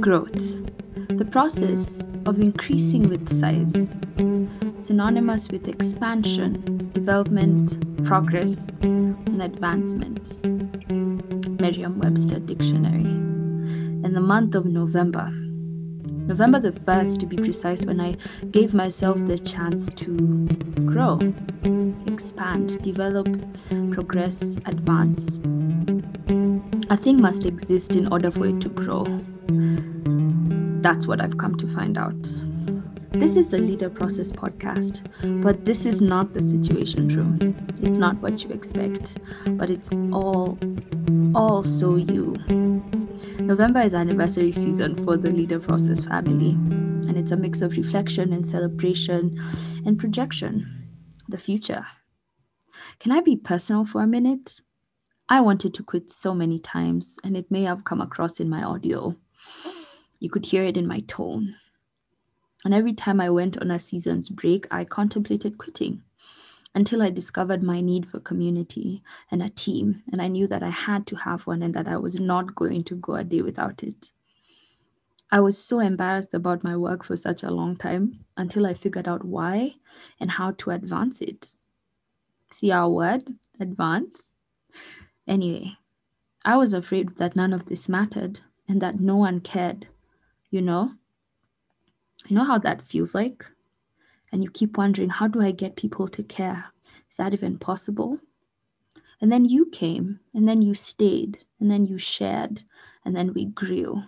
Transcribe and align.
Growth, 0.00 0.32
the 1.08 1.28
process 1.30 2.02
of 2.24 2.40
increasing 2.40 3.06
with 3.08 3.30
size, 3.38 3.92
synonymous 4.78 5.50
with 5.50 5.68
expansion, 5.68 6.90
development, 6.94 7.76
progress, 8.06 8.68
and 8.82 9.42
advancement. 9.42 10.40
Merriam 11.60 11.98
Webster 11.98 12.38
Dictionary. 12.38 13.04
In 13.04 14.12
the 14.14 14.20
month 14.20 14.54
of 14.54 14.64
November, 14.64 15.28
November 16.26 16.58
the 16.58 16.72
1st 16.72 17.20
to 17.20 17.26
be 17.26 17.36
precise, 17.36 17.84
when 17.84 18.00
I 18.00 18.16
gave 18.52 18.72
myself 18.72 19.18
the 19.26 19.38
chance 19.38 19.90
to 19.90 20.46
grow, 20.86 21.18
expand, 22.06 22.82
develop, 22.82 23.28
progress, 23.92 24.56
advance. 24.64 25.40
A 26.88 26.96
thing 26.96 27.20
must 27.20 27.46
exist 27.46 27.96
in 27.96 28.12
order 28.12 28.30
for 28.30 28.46
it 28.46 28.60
to 28.60 28.68
grow. 28.68 29.04
That's 30.82 31.08
what 31.08 31.20
I've 31.20 31.36
come 31.36 31.56
to 31.56 31.66
find 31.66 31.98
out. 31.98 32.22
This 33.10 33.36
is 33.36 33.48
the 33.48 33.58
Leader 33.58 33.90
Process 33.90 34.30
podcast, 34.30 35.00
but 35.42 35.64
this 35.64 35.84
is 35.84 36.00
not 36.00 36.32
the 36.32 36.40
situation 36.40 37.08
room. 37.08 37.56
It's 37.82 37.98
not 37.98 38.22
what 38.22 38.44
you 38.44 38.50
expect, 38.50 39.18
but 39.56 39.68
it's 39.68 39.88
all, 40.12 40.56
all 41.34 41.64
so 41.64 41.96
you. 41.96 42.36
November 43.40 43.80
is 43.80 43.92
anniversary 43.92 44.52
season 44.52 44.94
for 45.04 45.16
the 45.16 45.32
Leader 45.32 45.58
Process 45.58 46.04
family, 46.04 46.50
and 47.08 47.16
it's 47.16 47.32
a 47.32 47.36
mix 47.36 47.62
of 47.62 47.72
reflection 47.72 48.32
and 48.32 48.46
celebration 48.46 49.42
and 49.84 49.98
projection, 49.98 50.88
the 51.28 51.38
future. 51.38 51.84
Can 53.00 53.10
I 53.10 53.22
be 53.22 53.36
personal 53.36 53.84
for 53.84 54.02
a 54.02 54.06
minute? 54.06 54.60
I 55.28 55.40
wanted 55.40 55.74
to 55.74 55.82
quit 55.82 56.12
so 56.12 56.34
many 56.34 56.60
times, 56.60 57.18
and 57.24 57.36
it 57.36 57.50
may 57.50 57.64
have 57.64 57.84
come 57.84 58.00
across 58.00 58.38
in 58.38 58.48
my 58.48 58.62
audio. 58.62 59.16
You 60.20 60.30
could 60.30 60.46
hear 60.46 60.62
it 60.62 60.76
in 60.76 60.86
my 60.86 61.00
tone. 61.08 61.56
And 62.64 62.72
every 62.72 62.92
time 62.92 63.20
I 63.20 63.30
went 63.30 63.58
on 63.58 63.70
a 63.70 63.78
season's 63.78 64.28
break, 64.28 64.68
I 64.70 64.84
contemplated 64.84 65.58
quitting 65.58 66.02
until 66.76 67.02
I 67.02 67.10
discovered 67.10 67.62
my 67.62 67.80
need 67.80 68.08
for 68.08 68.20
community 68.20 69.02
and 69.30 69.42
a 69.42 69.48
team. 69.48 70.02
And 70.12 70.22
I 70.22 70.28
knew 70.28 70.46
that 70.46 70.62
I 70.62 70.70
had 70.70 71.06
to 71.08 71.16
have 71.16 71.46
one 71.46 71.62
and 71.62 71.74
that 71.74 71.88
I 71.88 71.96
was 71.96 72.14
not 72.14 72.54
going 72.54 72.84
to 72.84 72.94
go 72.94 73.14
a 73.16 73.24
day 73.24 73.42
without 73.42 73.82
it. 73.82 74.10
I 75.32 75.40
was 75.40 75.58
so 75.58 75.80
embarrassed 75.80 76.34
about 76.34 76.62
my 76.62 76.76
work 76.76 77.02
for 77.02 77.16
such 77.16 77.42
a 77.42 77.50
long 77.50 77.76
time 77.76 78.24
until 78.36 78.64
I 78.64 78.74
figured 78.74 79.08
out 79.08 79.24
why 79.24 79.74
and 80.20 80.30
how 80.30 80.52
to 80.52 80.70
advance 80.70 81.20
it. 81.20 81.54
See 82.52 82.70
our 82.70 82.88
word, 82.88 83.34
advance? 83.58 84.35
Anyway, 85.26 85.76
I 86.44 86.56
was 86.56 86.72
afraid 86.72 87.16
that 87.16 87.36
none 87.36 87.52
of 87.52 87.66
this 87.66 87.88
mattered 87.88 88.40
and 88.68 88.80
that 88.80 89.00
no 89.00 89.16
one 89.16 89.40
cared. 89.40 89.88
You 90.50 90.62
know? 90.62 90.92
You 92.28 92.36
know 92.36 92.44
how 92.44 92.58
that 92.58 92.82
feels 92.82 93.14
like? 93.14 93.46
and 94.32 94.42
you 94.42 94.50
keep 94.50 94.76
wondering, 94.76 95.08
how 95.08 95.26
do 95.28 95.40
I 95.40 95.50
get 95.50 95.76
people 95.76 96.08
to 96.08 96.22
care? 96.22 96.66
Is 97.10 97.16
that 97.16 97.32
even 97.32 97.58
possible? 97.58 98.18
And 99.20 99.32
then 99.32 99.44
you 99.44 99.66
came, 99.66 100.20
and 100.34 100.46
then 100.46 100.62
you 100.62 100.74
stayed, 100.74 101.38
and 101.58 101.70
then 101.70 101.86
you 101.86 101.96
shared, 101.96 102.62
and 103.04 103.16
then 103.16 103.32
we 103.32 103.46
grew. 103.46 104.02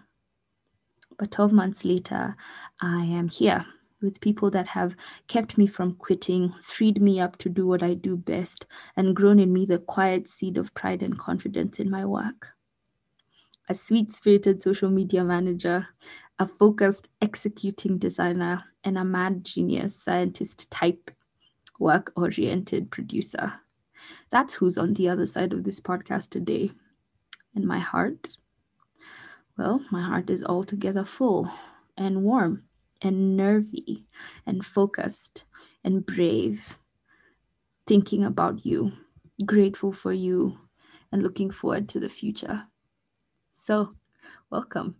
But 1.18 1.30
12 1.30 1.52
months 1.52 1.84
later, 1.84 2.36
I 2.80 3.04
am 3.04 3.28
here 3.28 3.64
with 4.00 4.20
people 4.20 4.50
that 4.50 4.68
have 4.68 4.96
kept 5.26 5.58
me 5.58 5.66
from 5.66 5.94
quitting, 5.94 6.54
freed 6.62 7.02
me 7.02 7.20
up 7.20 7.36
to 7.38 7.48
do 7.48 7.66
what 7.66 7.82
I 7.82 7.94
do 7.94 8.16
best, 8.16 8.66
and 8.96 9.16
grown 9.16 9.38
in 9.38 9.52
me 9.52 9.64
the 9.64 9.78
quiet 9.78 10.28
seed 10.28 10.56
of 10.56 10.74
pride 10.74 11.02
and 11.02 11.18
confidence 11.18 11.78
in 11.78 11.90
my 11.90 12.04
work. 12.04 12.48
A 13.68 13.74
sweet 13.74 14.12
spirited 14.12 14.62
social 14.62 14.90
media 14.90 15.24
manager, 15.24 15.88
a 16.38 16.46
focused 16.46 17.08
executing 17.20 17.98
designer, 17.98 18.64
and 18.84 18.96
a 18.96 19.04
mad 19.04 19.44
genius 19.44 19.94
scientist 19.94 20.70
type 20.70 21.10
work 21.78 22.12
oriented 22.16 22.90
producer. 22.90 23.54
That's 24.30 24.54
who's 24.54 24.78
on 24.78 24.94
the 24.94 25.08
other 25.08 25.26
side 25.26 25.52
of 25.52 25.64
this 25.64 25.80
podcast 25.80 26.30
today. 26.30 26.70
And 27.54 27.66
my 27.66 27.78
heart? 27.78 28.36
Well, 29.56 29.80
my 29.90 30.02
heart 30.02 30.30
is 30.30 30.44
altogether 30.44 31.04
full 31.04 31.50
and 31.96 32.22
warm 32.22 32.67
and 33.02 33.36
nervy 33.36 34.06
and 34.46 34.64
focused 34.64 35.44
and 35.84 36.04
brave, 36.04 36.78
thinking 37.86 38.24
about 38.24 38.64
you, 38.66 38.92
grateful 39.44 39.92
for 39.92 40.12
you, 40.12 40.58
and 41.12 41.22
looking 41.22 41.50
forward 41.50 41.88
to 41.88 42.00
the 42.00 42.08
future. 42.08 42.64
So, 43.54 43.94
welcome. 44.50 44.96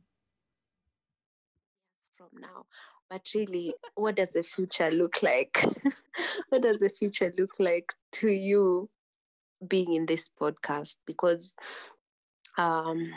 From 2.16 2.28
now. 2.40 2.66
But 3.10 3.26
really 3.34 3.74
what 3.94 4.16
does 4.16 4.30
the 4.30 4.42
future 4.42 4.90
look 4.90 5.22
like? 5.22 5.64
What 6.50 6.62
does 6.62 6.80
the 6.80 6.90
future 6.90 7.32
look 7.38 7.58
like 7.58 7.92
to 8.12 8.28
you 8.28 8.90
being 9.66 9.94
in 9.94 10.06
this 10.06 10.28
podcast? 10.28 10.96
Because 11.06 11.54
um 12.58 13.12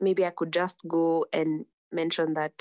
maybe 0.00 0.26
i 0.26 0.30
could 0.30 0.52
just 0.52 0.78
go 0.88 1.24
and 1.32 1.64
mention 1.92 2.34
that 2.34 2.52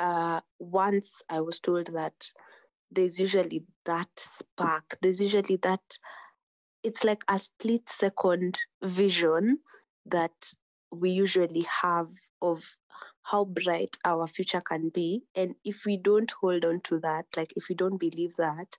uh 0.00 0.40
once 0.58 1.12
i 1.28 1.40
was 1.40 1.58
told 1.60 1.86
that 1.88 2.32
there's 2.90 3.18
usually 3.20 3.64
that 3.86 4.08
spark 4.18 4.98
there's 5.02 5.20
usually 5.20 5.56
that 5.56 5.82
it's 6.82 7.04
like 7.04 7.24
a 7.28 7.38
split 7.38 7.88
second 7.88 8.58
vision 8.82 9.58
that 10.06 10.52
we 10.90 11.10
usually 11.10 11.66
have 11.82 12.08
of 12.40 12.76
how 13.24 13.44
bright 13.44 13.96
our 14.04 14.26
future 14.26 14.60
can 14.60 14.88
be. 14.88 15.22
And 15.34 15.54
if 15.64 15.84
we 15.84 15.96
don't 15.98 16.30
hold 16.40 16.64
on 16.64 16.80
to 16.84 16.98
that, 17.00 17.26
like 17.36 17.52
if 17.56 17.68
we 17.68 17.74
don't 17.74 17.98
believe 17.98 18.36
that, 18.38 18.78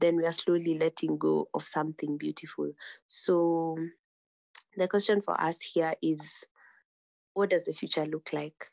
then 0.00 0.16
we 0.16 0.26
are 0.26 0.32
slowly 0.32 0.78
letting 0.78 1.18
go 1.18 1.48
of 1.54 1.66
something 1.66 2.18
beautiful. 2.18 2.72
So 3.08 3.76
the 4.76 4.88
question 4.88 5.20
for 5.20 5.40
us 5.40 5.60
here 5.60 5.94
is 6.02 6.44
what 7.34 7.50
does 7.50 7.66
the 7.66 7.72
future 7.72 8.06
look 8.06 8.32
like? 8.32 8.72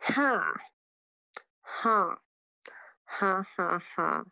Ha, 0.00 0.54
ha, 1.62 2.16
ha, 3.04 3.44
ha, 3.56 3.82
ha. 3.96 4.24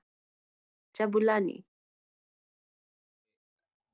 Jabulani 0.97 1.65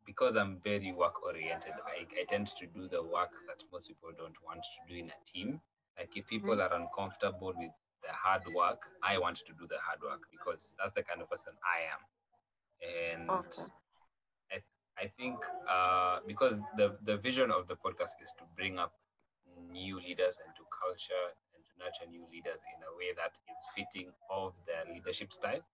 because 0.06 0.36
I'm 0.36 0.60
very 0.62 0.92
work 0.92 1.22
oriented, 1.24 1.72
I, 1.86 2.04
I 2.20 2.24
tend 2.28 2.48
to 2.48 2.66
do 2.66 2.88
the 2.88 3.02
work 3.02 3.30
that 3.48 3.62
most 3.72 3.88
people 3.88 4.10
don't 4.16 4.36
want 4.44 4.60
to 4.62 4.92
do 4.92 4.98
in 4.98 5.08
a 5.08 5.18
team. 5.30 5.60
Like 5.98 6.10
if 6.16 6.26
people 6.26 6.50
mm-hmm. 6.50 6.60
are 6.60 6.80
uncomfortable 6.80 7.52
with 7.56 7.70
the 8.02 8.12
hard 8.12 8.42
work, 8.54 8.82
I 9.02 9.18
want 9.18 9.38
to 9.38 9.52
do 9.58 9.66
the 9.68 9.78
hard 9.82 10.00
work 10.02 10.22
because 10.30 10.74
that's 10.78 10.94
the 10.94 11.02
kind 11.02 11.22
of 11.22 11.30
person 11.30 11.52
I 11.64 11.78
am. 11.94 12.00
And 12.84 13.30
okay. 13.30 13.62
I, 14.52 15.02
I 15.02 15.06
think 15.16 15.38
uh, 15.70 16.18
because 16.26 16.60
the, 16.76 16.96
the 17.04 17.16
vision 17.16 17.50
of 17.50 17.68
the 17.68 17.74
podcast 17.74 18.20
is 18.22 18.32
to 18.38 18.44
bring 18.56 18.78
up 18.78 18.92
new 19.70 19.96
leaders 20.00 20.38
and 20.44 20.54
to 20.56 20.62
culture 20.70 21.32
nurture 21.78 22.10
new 22.10 22.24
leaders 22.30 22.60
in 22.74 22.82
a 22.82 22.92
way 22.96 23.12
that 23.16 23.32
is 23.50 23.60
fitting 23.76 24.10
of 24.30 24.54
their 24.66 24.84
leadership 24.92 25.32
style. 25.32 25.64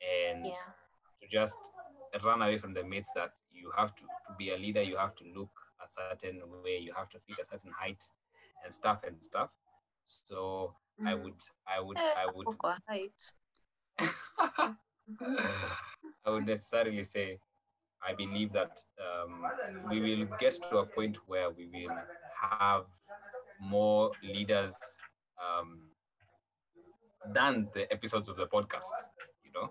And 0.00 0.46
yeah. 0.46 0.52
to 1.20 1.28
just 1.28 1.58
run 2.24 2.42
away 2.42 2.58
from 2.58 2.74
the 2.74 2.84
myths 2.84 3.10
that 3.14 3.32
you 3.52 3.70
have 3.76 3.94
to, 3.96 4.02
to 4.02 4.34
be 4.38 4.50
a 4.50 4.56
leader, 4.56 4.82
you 4.82 4.96
have 4.96 5.14
to 5.16 5.24
look 5.36 5.50
a 5.82 5.88
certain 5.88 6.40
way, 6.64 6.78
you 6.78 6.92
have 6.96 7.08
to 7.10 7.18
fit 7.26 7.38
a 7.42 7.48
certain 7.48 7.72
height 7.78 8.02
and 8.64 8.72
stuff 8.72 9.00
and 9.06 9.16
stuff. 9.20 9.50
So 10.28 10.74
mm. 11.00 11.08
I 11.08 11.14
would, 11.14 11.34
I 11.66 11.80
would, 11.80 11.98
I 11.98 12.26
would, 12.34 12.46
height. 12.88 13.12
I 16.26 16.30
would 16.30 16.46
necessarily 16.46 17.04
say, 17.04 17.38
I 18.06 18.14
believe 18.14 18.52
that 18.52 18.78
um, 18.98 19.44
we 19.90 20.00
will 20.00 20.26
get 20.38 20.54
to 20.70 20.78
a 20.78 20.86
point 20.86 21.18
where 21.26 21.50
we 21.50 21.66
will 21.66 21.94
have 22.40 22.84
more 23.60 24.10
leaders 24.22 24.74
um, 25.40 25.80
than 27.32 27.68
the 27.74 27.90
episodes 27.92 28.28
of 28.28 28.36
the 28.36 28.46
podcast. 28.46 28.90
You 29.44 29.52
know. 29.54 29.70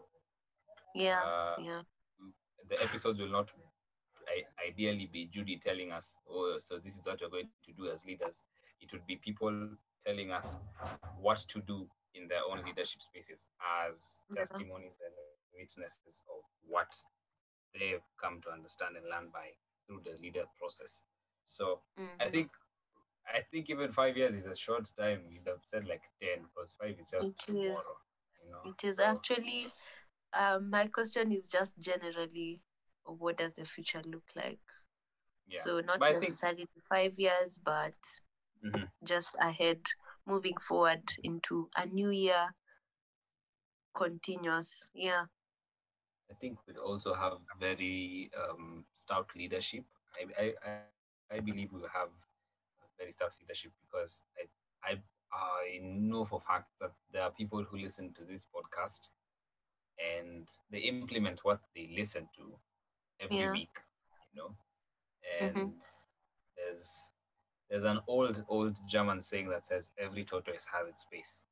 Yeah. 0.95 1.19
Uh, 1.19 1.55
yeah. 1.61 1.81
The 2.69 2.81
episodes 2.83 3.19
will 3.19 3.29
not 3.29 3.49
ideally 4.67 5.09
be 5.11 5.25
Judy 5.25 5.59
telling 5.63 5.91
us, 5.91 6.15
oh, 6.29 6.57
so 6.59 6.77
this 6.77 6.97
is 6.97 7.05
what 7.05 7.19
we're 7.21 7.29
going 7.29 7.49
to 7.65 7.73
do 7.73 7.89
as 7.89 8.05
leaders. 8.05 8.43
It 8.81 8.91
would 8.91 9.05
be 9.07 9.15
people 9.15 9.69
telling 10.05 10.31
us 10.31 10.57
what 11.19 11.43
to 11.49 11.61
do 11.61 11.87
in 12.15 12.27
their 12.27 12.41
own 12.49 12.63
leadership 12.65 13.01
spaces 13.01 13.47
as 13.89 14.21
yeah. 14.29 14.41
testimonies 14.41 14.97
and 15.03 15.13
witnesses 15.57 16.21
of 16.29 16.43
what 16.67 16.93
they've 17.73 18.05
come 18.21 18.41
to 18.41 18.51
understand 18.51 18.95
and 18.95 19.05
learn 19.05 19.29
by 19.33 19.49
through 19.85 20.01
the 20.05 20.17
leader 20.21 20.43
process. 20.57 21.03
So 21.47 21.81
mm-hmm. 21.99 22.21
I 22.21 22.29
think 22.29 22.49
I 23.33 23.41
think 23.51 23.69
even 23.69 23.91
five 23.91 24.17
years 24.17 24.33
is 24.33 24.45
a 24.51 24.55
short 24.55 24.89
time. 24.97 25.21
You'd 25.29 25.47
have 25.47 25.61
said 25.67 25.87
like 25.87 26.01
ten, 26.21 26.43
because 26.43 26.73
five 26.81 26.95
is 26.99 27.09
just 27.11 27.27
it 27.29 27.37
tomorrow. 27.39 27.71
Is. 27.73 27.91
You 28.43 28.51
know? 28.51 28.71
It 28.71 28.83
is 28.83 28.97
so, 28.97 29.03
actually. 29.03 29.67
Um, 30.33 30.69
my 30.69 30.87
question 30.87 31.31
is 31.31 31.49
just 31.49 31.79
generally 31.79 32.61
what 33.05 33.37
does 33.37 33.53
the 33.55 33.65
future 33.65 34.01
look 34.05 34.23
like? 34.35 34.59
Yeah. 35.47 35.61
So 35.61 35.79
not 35.79 35.99
But 35.99 36.09
I 36.09 36.11
think- 36.13 36.23
necessarily 36.29 36.67
five 36.87 37.17
years, 37.17 37.59
but 37.63 37.95
Mhm. 38.63 38.89
just 39.03 39.35
ahead, 39.39 39.81
moving 40.25 40.57
forward 40.57 41.03
into 41.23 41.69
a 41.75 41.85
new 41.87 42.09
year, 42.11 42.53
continuous. 43.95 44.89
Yeah. 44.93 45.25
I 46.31 46.35
think 46.35 46.59
we'd 46.67 46.77
also 46.77 47.13
have 47.13 47.39
very 47.59 48.29
um, 48.37 48.85
stout 48.95 49.29
leadership. 49.35 49.85
I, 50.15 50.43
I, 50.43 50.53
I, 50.69 51.37
I 51.37 51.39
believe 51.39 51.71
we'll 51.71 51.89
have 51.89 52.09
very 52.99 53.11
stout 53.11 53.31
leadership 53.41 53.71
because 53.81 54.23
I, 54.37 54.91
I, 54.91 54.97
I 55.33 55.79
know 55.81 56.25
for 56.25 56.41
fact 56.41 56.67
that 56.81 56.91
there 57.11 57.23
are 57.23 57.31
people 57.31 57.63
who 57.63 57.77
listen 57.77 58.13
to 58.13 58.23
this 58.25 58.45
podcast 58.53 59.09
and 59.99 60.47
they 60.71 60.79
implement 60.79 61.39
what 61.43 61.59
they 61.75 61.89
listen 61.97 62.27
to 62.37 62.53
every 63.19 63.37
Yeah. 63.37 63.51
week, 63.51 63.75
you 64.33 64.41
know. 64.41 64.55
And 65.41 65.55
Mhm. 65.55 65.73
there's 66.57 67.07
there's 67.69 67.83
an 67.83 67.99
old 68.07 68.43
old 68.47 68.75
German 68.89 69.21
saying 69.21 69.49
that 69.49 69.65
says 69.65 69.89
every 69.97 70.25
tortoise 70.25 70.65
has 70.73 70.87
its 70.87 71.01
space. 71.03 71.43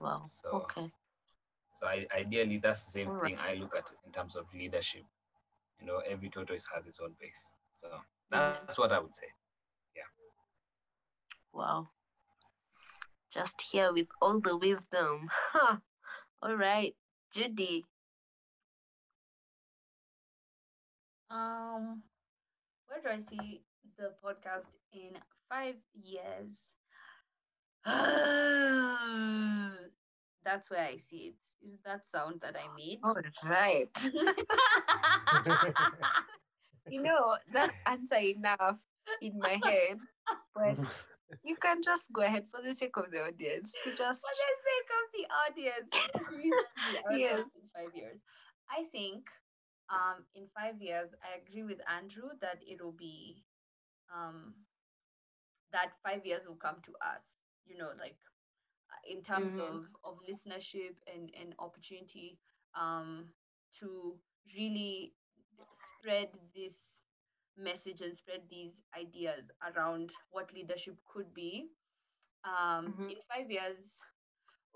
Wow. 0.00 0.22
So 0.24 0.48
Okay. 0.52 0.90
So 1.80 1.86
I, 1.88 2.06
ideally, 2.16 2.58
that's 2.58 2.84
the 2.84 2.92
same 2.92 3.08
All 3.08 3.20
thing 3.20 3.36
I 3.38 3.54
look 3.54 3.74
at 3.76 3.90
in 4.06 4.12
terms 4.12 4.36
of 4.36 4.46
leadership. 4.54 5.02
You 5.80 5.86
know, 5.86 5.98
every 6.08 6.30
tortoise 6.30 6.64
has 6.72 6.86
its 6.86 7.00
own 7.00 7.14
base. 7.20 7.54
So 7.72 7.88
that's 8.30 8.78
what 8.78 8.92
I 8.92 9.00
would 9.00 9.14
say. 9.14 9.26
Wow. 11.54 11.90
Just 13.32 13.62
here 13.70 13.92
with 13.92 14.08
all 14.20 14.40
the 14.40 14.56
wisdom. 14.56 15.28
Huh. 15.30 15.76
All 16.42 16.56
right. 16.56 16.96
Judy. 17.32 17.84
Um, 21.30 22.02
where 22.86 23.00
do 23.02 23.08
I 23.08 23.18
see 23.18 23.62
the 23.96 24.12
podcast 24.22 24.68
in 24.92 25.16
five 25.48 25.76
years? 25.94 26.74
That's 30.44 30.70
where 30.70 30.84
I 30.84 30.98
see 30.98 31.32
it. 31.32 31.36
Is 31.64 31.78
that 31.84 32.06
sound 32.06 32.42
that 32.42 32.56
I 32.56 32.68
made? 32.76 33.00
All 33.02 33.16
right. 33.44 33.88
you 36.88 37.02
know, 37.02 37.36
that's 37.52 37.80
answer 37.86 38.16
enough 38.16 38.76
in 39.20 39.38
my 39.38 39.60
head. 39.64 39.98
But 40.54 40.78
you 41.42 41.56
can 41.56 41.82
just 41.82 42.12
go 42.12 42.22
ahead 42.22 42.46
for 42.50 42.62
the 42.62 42.74
sake 42.74 42.96
of 42.96 43.10
the 43.10 43.18
audience 43.24 43.72
to 43.84 43.90
just 43.94 44.22
For 44.22 44.34
the 44.34 44.52
sake 44.68 44.90
of 45.00 45.06
the 45.16 45.26
audience, 45.44 45.90
we 46.30 46.52
see 46.52 46.96
ourselves 47.06 47.20
Yes. 47.20 47.46
in 47.56 47.68
five 47.74 47.94
years. 47.94 48.20
I 48.70 48.84
think 48.92 49.28
um, 49.90 50.24
in 50.34 50.46
five 50.56 50.80
years, 50.80 51.14
I 51.22 51.38
agree 51.40 51.62
with 51.64 51.80
Andrew 51.88 52.30
that 52.40 52.62
it'll 52.66 52.92
be 52.92 53.44
um, 54.14 54.54
that 55.72 55.92
five 56.04 56.24
years 56.24 56.42
will 56.46 56.56
come 56.56 56.76
to 56.84 56.92
us. 57.04 57.22
You 57.66 57.76
know, 57.78 57.90
like 57.98 58.16
uh, 58.90 59.02
in 59.10 59.22
terms 59.22 59.54
Mhm. 59.54 59.60
of 59.60 59.88
of 60.04 60.20
listenership 60.28 60.96
and 61.06 61.30
and 61.40 61.54
opportunity 61.58 62.38
um, 62.74 63.32
to 63.80 64.18
really 64.56 65.14
spread 65.72 66.30
this 66.54 67.03
message 67.56 68.00
and 68.02 68.16
spread 68.16 68.42
these 68.50 68.82
ideas 68.98 69.50
around 69.62 70.10
what 70.30 70.52
leadership 70.54 70.96
could 71.06 71.32
be. 71.34 71.68
Um 72.44 72.92
Mhm. 72.94 73.10
in 73.10 73.16
five 73.32 73.50
years 73.50 74.00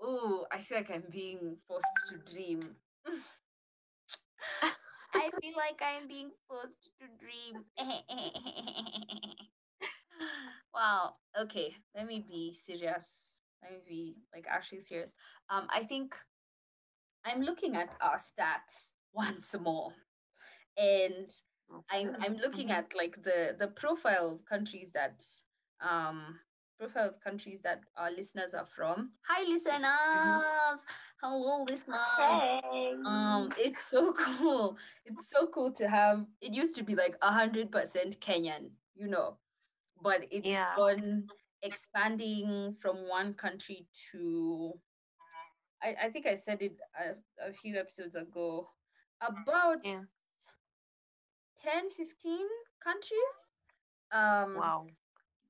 oh 0.01 0.47
i 0.51 0.59
feel 0.59 0.79
like 0.79 0.91
i'm 0.91 1.09
being 1.11 1.57
forced 1.67 1.97
to 2.09 2.17
dream. 2.17 2.75
I 5.13 5.29
feel 5.41 5.53
like 5.57 5.81
i'm 5.81 6.07
being 6.07 6.31
forced 6.47 6.89
to 6.99 7.07
dream. 7.17 7.65
Wow. 10.73 11.15
Okay 11.39 11.75
let 11.95 12.05
me 12.07 12.25
be 12.27 12.53
serious. 12.65 13.37
Let 13.63 13.71
me 13.73 13.79
be 13.87 14.15
like 14.33 14.45
actually 14.49 14.81
serious. 14.81 15.13
Um 15.49 15.67
i 15.73 15.83
think 15.83 16.15
i'm 17.25 17.41
looking 17.41 17.75
at 17.75 17.95
our 18.01 18.17
stats 18.17 18.93
once 19.13 19.55
more. 19.59 19.93
And 20.77 21.29
I'm 21.89 22.15
I'm 22.21 22.35
looking 22.37 22.67
Mhm. 22.69 22.77
at 22.77 22.95
like 22.95 23.21
the 23.23 23.55
the 23.57 23.67
profile 23.67 24.31
of 24.31 24.45
countries 24.45 24.91
that 24.93 25.23
um 25.81 26.39
profile 26.79 27.09
of 27.09 27.19
countries 27.21 27.61
that 27.61 27.81
our 27.97 28.11
listeners 28.11 28.53
are 28.53 28.65
from. 28.65 29.13
Hi 29.27 29.43
listeners. 29.43 30.85
Hello 31.21 31.63
listeners. 31.63 31.99
Hey. 32.17 32.93
Um 33.05 33.53
it's 33.57 33.83
so 33.83 34.13
cool. 34.17 34.77
It's 35.05 35.29
so 35.29 35.47
cool 35.47 35.71
to 35.73 35.87
have 35.89 36.25
it 36.41 36.53
used 36.53 36.75
to 36.75 36.83
be 36.83 36.95
like 36.95 37.15
a 37.21 37.31
hundred 37.31 37.71
percent 37.71 38.19
Kenyan, 38.19 38.71
you 38.95 39.07
know, 39.07 39.37
but 40.01 40.25
it's 40.31 40.47
Yeah. 40.47 40.75
gone 40.75 41.27
expanding 41.61 42.75
from 42.79 43.07
one 43.09 43.33
country 43.33 43.87
to 44.11 44.79
I, 45.81 45.95
I 46.03 46.09
think 46.09 46.25
I 46.25 46.35
said 46.35 46.61
it 46.61 46.77
a, 46.99 47.47
a 47.49 47.53
few 47.53 47.77
episodes 47.77 48.15
ago 48.15 48.69
about 49.21 49.79
Yeah. 49.83 50.01
10 51.63 51.89
15 51.89 52.47
countries 52.83 53.35
um 54.11 54.55
Wow. 54.55 54.87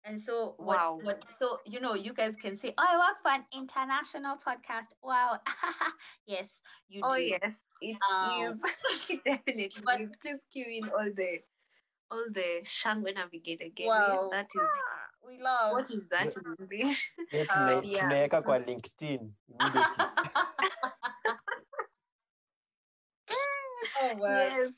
and 0.04 0.22
so 0.22 0.56
what, 0.58 0.78
Wow. 0.78 1.00
what 1.04 1.24
so 1.32 1.60
you 1.66 1.80
know 1.80 1.94
you 1.94 2.14
guys 2.14 2.36
can 2.36 2.56
say 2.56 2.74
oh 2.78 2.86
i 2.88 2.98
work 2.98 3.18
for 3.22 3.32
an 3.32 3.46
international 3.54 4.38
podcast 4.38 4.88
wow 5.04 5.38
yes 6.26 6.62
you 6.90 7.02
Oh 7.04 7.16
do 7.16 7.22
yes, 7.22 7.42
it 7.82 7.98
Um, 8.12 8.60
is. 9.10 9.22
definitely 9.24 9.72
but- 9.86 10.02
is. 10.02 10.18
Please 10.18 10.46
cue 10.52 10.66
in 10.68 10.90
all 10.90 11.12
the 11.16 11.40
all 12.12 12.26
the 12.32 12.62
Shangwe 12.64 13.14
Navigator 13.14 13.70
game. 13.70 13.88
wow 13.88 14.30
That 14.32 14.50
is 14.56 14.84
we 15.28 15.38
love 15.40 15.72
what 15.74 15.90
is 15.92 16.08
that 16.10 16.26
in 16.36 16.56
English? 16.60 17.12
Pia 17.30 17.42
Um, 17.42 17.48
tuna- 17.48 17.82
yeah. 17.86 18.02
tunaweka 18.10 18.42
kwa 18.42 18.60
linkedin 18.60 19.32
oh 24.02 24.16
well 24.20 24.42
yes. 24.64 24.74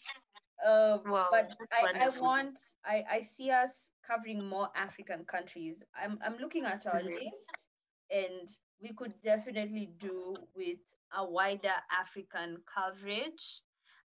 Um, 0.66 1.02
Wow, 1.06 1.28
but 1.32 1.56
I, 1.72 2.06
I 2.06 2.10
want 2.10 2.60
I, 2.86 3.04
I 3.10 3.22
see 3.22 3.50
us 3.50 3.92
covering 4.06 4.46
more 4.46 4.70
African 4.76 5.26
countries. 5.26 5.84
I'm 5.96 6.20
I'm 6.24 6.38
looking 6.38 6.66
at 6.66 6.86
our 6.86 7.02
Mhm. 7.02 7.08
list 7.08 7.66
and 8.12 8.48
we 8.82 8.94
could 8.94 9.16
definitely 9.24 9.88
do 9.98 10.36
with 10.56 10.80
a 11.14 11.26
wider 11.26 11.74
African 11.92 12.64
coverage. 12.66 13.62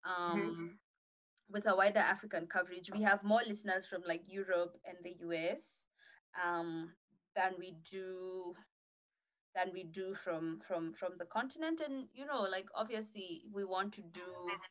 Um 0.03 0.79
with 1.51 1.67
a 1.67 1.75
wider 1.75 1.99
African 1.99 2.47
coverage. 2.47 2.91
We 2.91 3.01
have 3.01 3.23
more 3.23 3.41
listeners 3.45 3.87
from 3.87 4.03
like 4.05 4.21
Europe 4.27 4.77
and 4.85 4.97
the 5.03 5.15
US 5.25 5.85
um 6.43 6.95
than 7.35 7.53
we 7.59 7.71
do 7.91 8.55
than 9.55 9.71
we 9.73 9.83
do 9.83 10.13
from 10.13 10.59
from 10.61 10.93
from 10.93 11.17
the 11.17 11.25
continent 11.25 11.81
and 11.81 12.07
you 12.13 12.25
know 12.25 12.41
like 12.41 12.67
obviously 12.75 13.43
we 13.51 13.63
want 13.65 13.91
to 13.93 14.01
do 14.01 14.61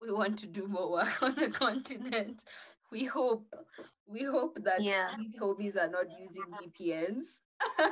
we 0.00 0.12
want 0.12 0.38
to 0.38 0.46
do 0.46 0.66
more 0.66 0.90
work 0.90 1.18
on 1.22 1.34
the 1.34 1.48
continent. 1.48 2.44
We 2.90 3.04
hope 3.04 3.54
we 4.06 4.24
hope 4.24 4.58
that 4.64 4.82
Yeah. 4.82 5.10
these 5.16 5.38
homies 5.38 5.76
are 5.76 5.88
not 5.88 6.06
using 6.18 6.44
VPNs. 6.60 7.40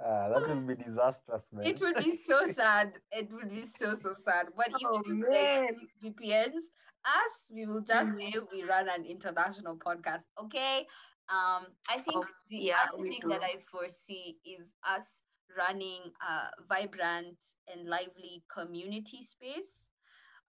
Ah, 0.00 0.28
that 0.28 0.48
would 0.48 0.66
be 0.66 0.76
disastrous, 0.76 1.48
man. 1.52 1.66
it 1.66 1.80
would 1.80 1.96
be 1.96 2.20
so 2.24 2.46
sad. 2.46 2.92
It 3.10 3.32
would 3.32 3.50
be 3.50 3.64
so 3.64 3.94
so 3.94 4.14
sad. 4.14 4.46
But 4.56 4.68
if 4.68 4.74
Oh, 4.86 5.02
you 5.04 5.24
say 5.24 5.70
man. 5.72 5.76
VPNs, 6.14 6.70
us 7.04 7.50
we 7.52 7.66
will 7.66 7.80
just 7.80 8.16
say 8.16 8.32
we 8.52 8.62
run 8.62 8.88
an 8.88 9.04
international 9.04 9.76
podcast. 9.76 10.26
Okay. 10.40 10.86
Um, 11.28 11.66
I 11.90 11.98
think 11.98 12.24
Oh, 12.24 12.26
the 12.48 12.58
yeah, 12.58 12.86
other 12.94 13.02
thing 13.02 13.18
do. 13.22 13.28
that 13.30 13.42
I 13.42 13.56
foresee 13.70 14.38
is 14.46 14.70
us 14.88 15.22
running 15.56 16.12
a 16.20 16.50
vibrant 16.68 17.38
and 17.72 17.88
lively 17.88 18.44
community 18.52 19.22
space. 19.22 19.90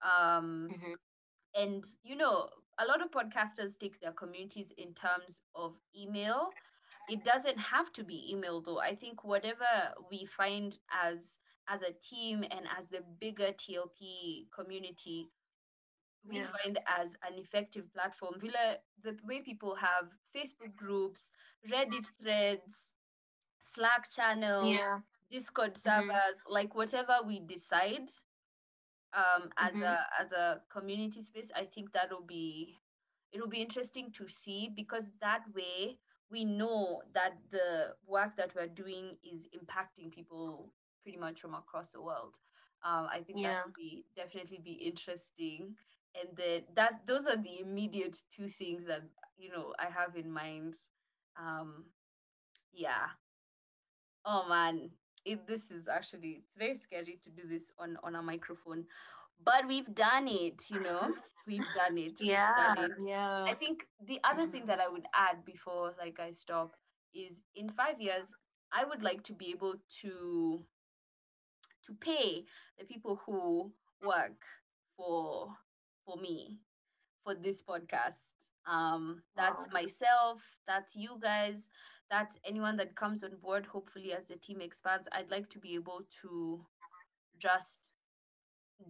Um, 0.02 0.68
Mhm. 0.70 0.94
and 1.54 1.84
you 2.02 2.16
know 2.16 2.48
a 2.78 2.84
lot 2.86 3.02
of 3.02 3.10
podcasters 3.10 3.78
take 3.78 4.00
their 4.00 4.12
communities 4.12 4.72
in 4.78 4.94
terms 4.94 5.42
of 5.54 5.76
email 5.96 6.50
it 7.08 7.24
doesn't 7.24 7.58
have 7.58 7.92
to 7.92 8.04
be 8.04 8.30
email 8.30 8.60
though 8.60 8.78
i 8.80 8.94
think 8.94 9.24
whatever 9.24 9.94
we 10.10 10.24
find 10.26 10.78
as 10.92 11.38
as 11.68 11.82
a 11.82 11.92
team 11.92 12.44
and 12.50 12.66
as 12.78 12.88
the 12.88 13.02
bigger 13.20 13.52
tlp 13.52 14.46
community 14.54 15.30
we 16.24 16.36
Yeah. 16.36 16.46
find 16.52 16.78
as 16.86 17.16
an 17.26 17.38
effective 17.38 17.92
platform 17.94 18.34
Villa, 18.40 18.78
the 19.02 19.16
way 19.24 19.40
people 19.40 19.74
have 19.74 20.10
facebook 20.34 20.76
groups 20.76 21.32
reddit 21.70 22.06
threads 22.22 22.94
slack 23.60 24.10
channels 24.10 24.78
Yeah. 24.78 25.00
discord 25.30 25.76
Mhm. 25.76 25.82
servers 25.84 26.36
like 26.48 26.74
whatever 26.74 27.18
we 27.26 27.40
decide 27.40 28.10
um 29.12 29.50
as 29.56 29.74
Mhm. 29.74 29.82
a 29.82 30.06
as 30.20 30.32
a 30.32 30.62
community 30.70 31.22
space 31.22 31.50
i 31.56 31.64
think 31.64 31.92
that'll 31.92 32.22
be 32.22 32.78
it'll 33.32 33.48
be 33.48 33.60
interesting 33.60 34.10
to 34.12 34.28
see 34.28 34.68
because 34.74 35.12
that 35.20 35.42
way 35.54 35.98
we 36.30 36.44
know 36.44 37.02
that 37.12 37.34
the 37.50 37.94
work 38.06 38.36
that 38.36 38.54
we're 38.54 38.68
doing 38.68 39.16
is 39.22 39.48
impacting 39.54 40.10
people 40.12 40.72
pretty 41.02 41.18
much 41.18 41.40
from 41.40 41.54
across 41.54 41.90
the 41.90 42.00
world 42.02 42.38
Um, 42.82 43.08
I 43.12 43.20
think 43.26 43.42
that 43.42 43.50
Yeah. 43.50 43.62
would 43.64 43.74
be 43.74 44.04
definitely 44.16 44.58
be 44.64 44.72
interesting. 44.72 45.76
And 46.18 46.28
then 46.36 46.64
that's 46.74 46.96
those 47.06 47.26
are 47.26 47.36
the 47.36 47.60
immediate 47.60 48.16
two 48.34 48.48
things 48.48 48.84
that 48.86 49.02
you 49.36 49.50
know 49.52 49.74
I 49.78 49.90
have 49.90 50.16
in 50.16 50.30
mind. 50.32 50.74
Um, 51.36 51.84
yeah. 52.72 53.19
Oh 54.24 54.48
man, 54.48 54.90
it, 55.24 55.46
this 55.46 55.70
is 55.70 55.88
actually 55.88 56.42
it's 56.42 56.56
very 56.56 56.74
scary 56.74 57.18
to 57.24 57.30
do 57.30 57.48
this 57.48 57.72
on 57.78 57.96
on 58.02 58.14
a 58.16 58.22
microphone, 58.22 58.84
but 59.44 59.66
we've 59.66 59.92
done 59.94 60.28
it. 60.28 60.62
You 60.70 60.80
know, 60.80 61.14
we've 61.46 61.66
done 61.76 61.98
it. 61.98 62.20
Yeah, 62.20 62.74
done 62.74 62.84
it. 62.84 62.90
yeah. 63.06 63.44
I 63.44 63.54
think 63.54 63.86
the 64.06 64.20
other 64.24 64.46
thing 64.46 64.66
that 64.66 64.80
I 64.80 64.88
would 64.88 65.06
add 65.14 65.44
before 65.44 65.94
like 65.98 66.20
I 66.20 66.30
stop 66.30 66.74
is 67.14 67.44
in 67.56 67.68
five 67.70 68.00
years 68.00 68.34
I 68.72 68.84
would 68.84 69.02
like 69.02 69.22
to 69.24 69.32
be 69.32 69.50
able 69.50 69.74
to 70.02 70.64
to 71.86 71.94
pay 72.00 72.44
the 72.78 72.84
people 72.84 73.20
who 73.26 73.72
work 74.02 74.42
for 74.96 75.48
for 76.04 76.16
me 76.16 76.60
for 77.24 77.34
this 77.34 77.62
podcast. 77.62 78.49
Um 78.66 79.22
that's 79.36 79.72
myself, 79.72 80.42
that's 80.66 80.94
you 80.96 81.18
guys, 81.20 81.70
that's 82.10 82.38
anyone 82.44 82.76
that 82.78 82.96
comes 82.96 83.22
on 83.24 83.36
board 83.42 83.66
hopefully 83.66 84.12
as 84.12 84.26
the 84.26 84.36
team 84.36 84.60
expands. 84.60 85.08
I'd 85.12 85.30
like 85.30 85.48
to 85.50 85.58
be 85.58 85.74
able 85.74 86.02
to 86.22 86.64
just 87.38 87.78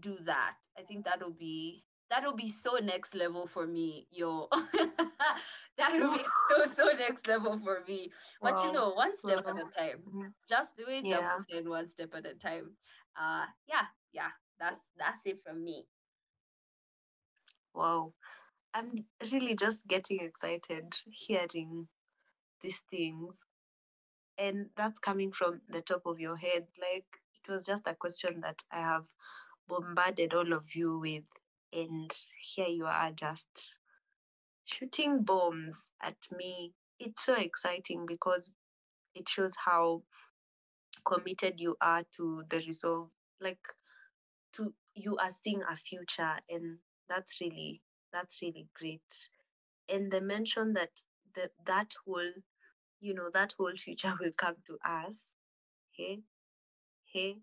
do 0.00 0.16
that. 0.24 0.56
I 0.78 0.82
think 0.82 1.04
that'll 1.04 1.30
be 1.30 1.84
that'll 2.10 2.34
be 2.34 2.48
so 2.48 2.78
next 2.82 3.14
level 3.14 3.46
for 3.46 3.66
me, 3.66 4.06
yo. 4.10 4.48
that'll 5.78 6.10
be 6.10 6.18
so 6.50 6.64
so 6.64 6.84
next 6.98 7.26
level 7.28 7.58
for 7.62 7.82
me. 7.86 8.10
But 8.42 8.62
you 8.64 8.72
know, 8.72 8.90
one 8.90 9.16
step 9.16 9.40
at 9.46 9.56
a 9.56 9.64
time. 9.70 10.32
Just 10.48 10.76
the 10.76 10.84
way 10.86 11.02
Yeah. 11.04 11.38
Said, 11.50 11.68
one 11.68 11.86
step 11.86 12.14
at 12.14 12.26
a 12.26 12.34
time. 12.34 12.76
Uh 13.18 13.44
yeah, 13.68 13.86
yeah. 14.12 14.30
That's 14.58 14.80
that's 14.98 15.24
it 15.26 15.40
from 15.44 15.64
me. 15.64 15.86
Wow. 17.74 18.12
I'm 18.72 19.04
really 19.32 19.54
just 19.56 19.86
getting 19.88 20.20
excited 20.20 20.94
hearing 21.10 21.88
these 22.62 22.82
things. 22.90 23.40
And 24.38 24.66
that's 24.76 24.98
coming 24.98 25.32
from 25.32 25.60
the 25.68 25.82
top 25.82 26.02
of 26.06 26.20
your 26.20 26.36
head. 26.36 26.66
Like 26.80 27.06
it 27.34 27.50
was 27.50 27.66
just 27.66 27.86
a 27.86 27.94
question 27.94 28.40
that 28.42 28.62
I 28.70 28.80
have 28.80 29.06
bombarded 29.68 30.34
all 30.34 30.52
of 30.52 30.74
you 30.74 30.98
with. 30.98 31.24
And 31.72 32.10
here 32.40 32.68
you 32.68 32.86
are 32.86 33.10
just 33.12 33.74
shooting 34.64 35.22
bombs 35.22 35.92
at 36.02 36.16
me. 36.36 36.72
It's 36.98 37.24
so 37.24 37.34
exciting 37.34 38.06
because 38.06 38.52
it 39.14 39.28
shows 39.28 39.54
how 39.64 40.02
committed 41.04 41.60
you 41.60 41.76
are 41.80 42.04
to 42.16 42.44
the 42.48 42.58
resolve. 42.58 43.10
Like 43.40 43.58
to 44.54 44.74
you 44.94 45.16
are 45.16 45.30
seeing 45.30 45.62
a 45.62 45.76
future 45.76 46.36
and 46.48 46.78
that's 47.08 47.40
really 47.40 47.80
that's 48.12 48.42
really 48.42 48.68
great. 48.74 49.28
And 49.88 50.10
the 50.10 50.20
mention 50.20 50.74
that 50.74 50.90
the, 51.34 51.50
that 51.66 51.94
whole 52.04 52.32
you 53.00 53.14
know 53.14 53.30
that 53.32 53.54
whole 53.58 53.72
future 53.76 54.14
will 54.20 54.32
come 54.36 54.56
to 54.66 54.78
us 54.88 55.32
hey 55.92 56.20
hey 57.12 57.38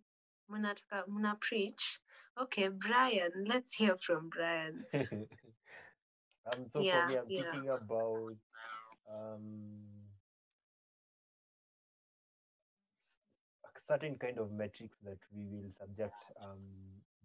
munataka 0.51 1.07
muna 1.09 1.39
preach. 1.39 1.99
Okay 2.39 2.67
brian 2.69 3.31
let's 3.47 3.73
hear 3.73 3.95
from 3.97 4.29
brian. 4.29 4.85
Um, 6.47 6.65
so 6.67 6.81
Yeah, 6.83 7.01
for 7.01 7.11
me, 7.11 7.17
I'm 7.17 7.25
yeah. 7.27 7.51
thinking 7.51 7.69
about 7.69 8.35
um, 9.11 9.83
certain 13.87 14.15
kind 14.17 14.37
of 14.37 14.51
metrics 14.51 14.97
that 15.03 15.17
we 15.33 15.43
will 15.45 15.69
subject 15.79 16.13
um, 16.43 16.59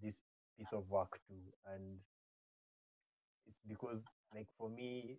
this 0.02 0.20
piece 0.56 0.72
of 0.72 0.88
work 0.88 1.18
to, 1.28 1.34
and 1.74 1.98
it's 3.52 3.60
because, 3.68 4.02
like, 4.34 4.48
for 4.58 4.70
me, 4.70 5.18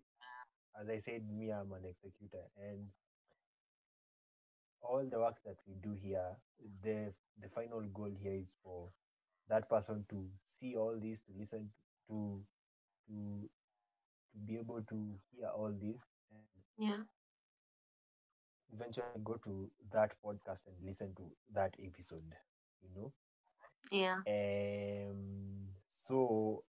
as 0.80 0.88
I 0.88 0.98
said, 0.98 1.22
me, 1.30 1.50
I'm 1.52 1.72
an 1.72 1.84
executor, 1.86 2.44
and 2.58 2.88
all 4.82 5.04
the 5.10 5.18
work 5.18 5.36
that 5.44 5.56
we 5.66 5.74
do 5.82 5.94
here, 5.94 6.36
the 6.82 7.12
the 7.40 7.48
final 7.48 7.80
goal 7.92 8.10
here 8.22 8.34
is 8.34 8.54
for 8.62 8.90
that 9.48 9.68
person 9.68 10.04
to 10.10 10.28
see 10.58 10.76
all 10.76 10.96
this, 11.00 11.20
to 11.26 11.32
listen 11.38 11.70
to 12.08 12.42
to 13.08 13.48
to 14.32 14.38
be 14.46 14.56
able 14.56 14.82
to 14.82 15.14
hear 15.30 15.48
all 15.48 15.70
this 15.70 16.00
and 16.32 16.42
yeah. 16.78 16.96
eventually 18.72 19.20
go 19.24 19.34
to 19.44 19.70
that 19.92 20.12
podcast 20.24 20.66
and 20.66 20.76
listen 20.84 21.14
to 21.14 21.30
that 21.54 21.74
episode 21.78 22.34
you 22.82 22.88
know? 23.00 23.12
Yeah. 23.90 24.20
Um 24.26 25.68
so 25.88 26.64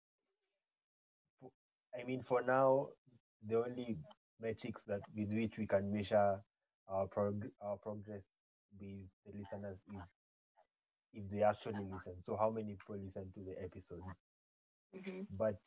i 1.98 2.02
mean 2.04 2.22
for 2.22 2.42
now 2.42 2.88
the 3.46 3.56
only 3.56 3.98
metrics 4.40 4.82
that 4.84 5.02
with 5.14 5.30
which 5.32 5.58
we 5.58 5.66
can 5.66 5.90
measure 5.92 6.40
our 6.88 7.06
prog- 7.06 7.50
our 7.60 7.76
progress 7.76 8.24
with 8.78 9.08
the 9.24 9.32
listeners 9.38 9.78
is 9.92 10.04
if 11.12 11.28
they 11.30 11.42
actually 11.42 11.84
listen. 11.92 12.20
So 12.22 12.36
how 12.36 12.50
many 12.50 12.74
people 12.74 12.96
listen 12.96 13.30
to 13.34 13.40
the 13.44 13.62
episode? 13.62 14.04
Mhm, 14.92 15.26
but 15.30 15.60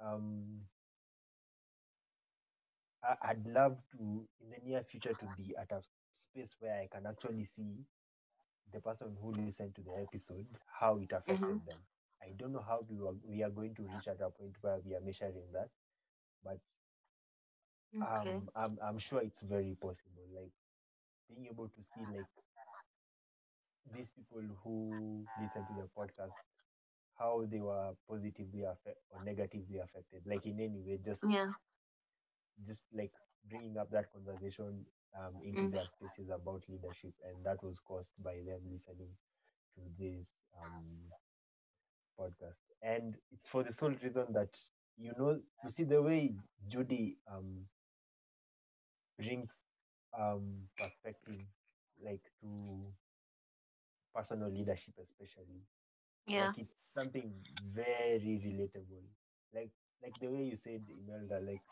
um 0.00 0.66
I, 3.02 3.16
I'd 3.22 3.46
love 3.46 3.78
to 3.92 4.28
in 4.40 4.50
the 4.50 4.58
near 4.64 4.82
future 4.84 5.14
to 5.14 5.26
be 5.26 5.54
at 5.56 5.70
a 5.72 5.82
space 6.14 6.56
where 6.60 6.80
I 6.80 6.88
can 6.90 7.06
actually 7.06 7.44
see 7.44 7.84
the 8.72 8.80
person 8.80 9.16
who 9.20 9.32
listened 9.32 9.74
to 9.76 9.82
the 9.82 9.96
episode 10.00 10.46
how 10.80 10.98
it 10.98 11.12
affected 11.12 11.64
them. 11.66 11.80
I 12.22 12.32
don't 12.36 12.52
know 12.52 12.62
how 12.66 12.84
we 12.88 12.98
are, 13.06 13.14
we 13.24 13.42
are 13.42 13.50
going 13.50 13.74
to 13.76 13.82
reach 13.82 14.08
at 14.08 14.20
a 14.20 14.30
point 14.30 14.56
where 14.60 14.78
we 14.84 14.94
are 14.94 15.00
measuring 15.00 15.52
that, 15.52 15.70
but 16.44 16.58
okay 17.94 18.36
um, 18.36 18.48
I'm 18.54 18.78
I'm 18.82 18.98
sure 18.98 19.20
it's 19.20 19.40
very 19.42 19.74
possible. 19.74 20.24
Like 20.34 20.52
being 21.28 21.46
able 21.46 21.68
to 21.68 21.82
see 21.82 22.06
like 22.06 22.28
these 23.92 24.10
people 24.10 24.42
who 24.62 25.26
listen 25.36 25.64
to 25.66 25.72
the 25.72 25.88
podcast, 25.96 26.34
how 27.18 27.44
they 27.48 27.60
were 27.60 27.92
positively 28.08 28.62
affected 28.64 29.02
or 29.10 29.20
negatively 29.20 29.78
affected. 29.78 30.22
Like 30.26 30.46
in 30.46 30.60
any 30.60 30.80
way, 30.80 30.98
just 31.04 31.24
yeah 31.26 31.52
just 32.66 32.84
like 32.92 33.12
bringing 33.48 33.76
up 33.78 33.90
that 33.90 34.12
conversation 34.12 34.84
um, 35.18 35.40
into 35.42 35.66
Mhm. 35.66 35.68
their 35.68 35.86
spaces 35.86 36.30
about 36.30 36.64
leadership, 36.68 37.14
and 37.28 37.44
that 37.44 37.62
was 37.62 37.78
caused 37.78 38.12
by 38.22 38.34
them 38.46 38.60
listening 38.70 39.10
to 39.74 39.80
this 39.98 40.26
um, 40.62 41.10
podcast. 42.18 42.60
And 42.82 43.16
it's 43.32 43.48
for 43.48 43.62
the 43.62 43.72
sole 43.72 43.94
reason 44.02 44.26
that 44.32 44.58
you 44.96 45.12
know, 45.18 45.40
you 45.62 45.70
see 45.70 45.84
the 45.84 46.00
way 46.02 46.34
Judy 46.68 47.18
um, 47.30 47.66
brings 49.18 49.62
um, 50.18 50.68
perspective, 50.78 51.40
like 52.04 52.22
to 52.40 52.92
personal 54.14 54.50
leadership, 54.50 54.94
especially. 55.00 55.62
yeah 56.26 56.46
Like 56.46 56.58
it's 56.58 56.82
something 56.92 57.32
very 57.74 58.40
relatable. 58.44 59.04
Like 59.54 59.70
like 60.02 60.14
the 60.20 60.28
way 60.28 60.44
you 60.44 60.56
said, 60.56 60.82
Imelda, 60.88 61.40
like 61.40 61.62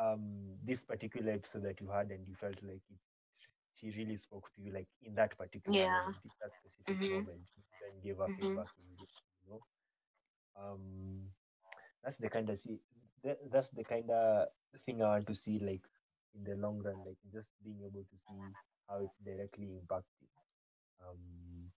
um 0.00 0.56
this 0.64 0.84
particular 0.84 1.32
episode 1.32 1.62
that 1.62 1.80
you 1.80 1.88
had 1.88 2.10
and 2.10 2.26
you 2.26 2.34
felt 2.34 2.56
like 2.62 2.82
it 2.90 3.00
she 3.92 3.98
really 4.04 4.16
spoke 4.16 4.50
to 4.54 4.62
you 4.62 4.72
like 4.72 4.88
in 5.02 5.14
that 5.16 5.36
particular 5.38 5.86
Yeah. 5.86 6.12
moment, 6.12 6.16
that 6.40 6.54
specific 6.54 6.98
Mhm. 6.98 7.28
moment. 7.28 7.42
Then 7.80 8.00
gave 8.02 8.18
her 8.18 8.28
Mhm. 8.28 8.64
feedback 8.64 8.68
you 8.78 9.06
know. 9.48 9.62
Um 10.56 11.30
that's 12.04 12.18
the 12.18 12.28
kind 12.28 12.48
of 12.50 12.58
see 12.58 12.80
that, 13.24 13.38
that's 13.50 13.70
the 13.70 13.84
kind 13.84 14.10
of 14.10 14.48
thing 14.84 15.02
I 15.02 15.08
want 15.08 15.26
to 15.28 15.34
see 15.34 15.58
like 15.58 15.84
in 16.34 16.44
the 16.44 16.56
long 16.56 16.80
run, 16.82 17.04
like 17.04 17.18
just 17.32 17.50
being 17.64 17.80
able 17.84 18.04
to 18.04 18.16
see 18.28 18.54
how 18.88 18.98
it's 18.98 19.16
directly 19.18 19.78
impacting 19.80 20.30
um 21.00 21.70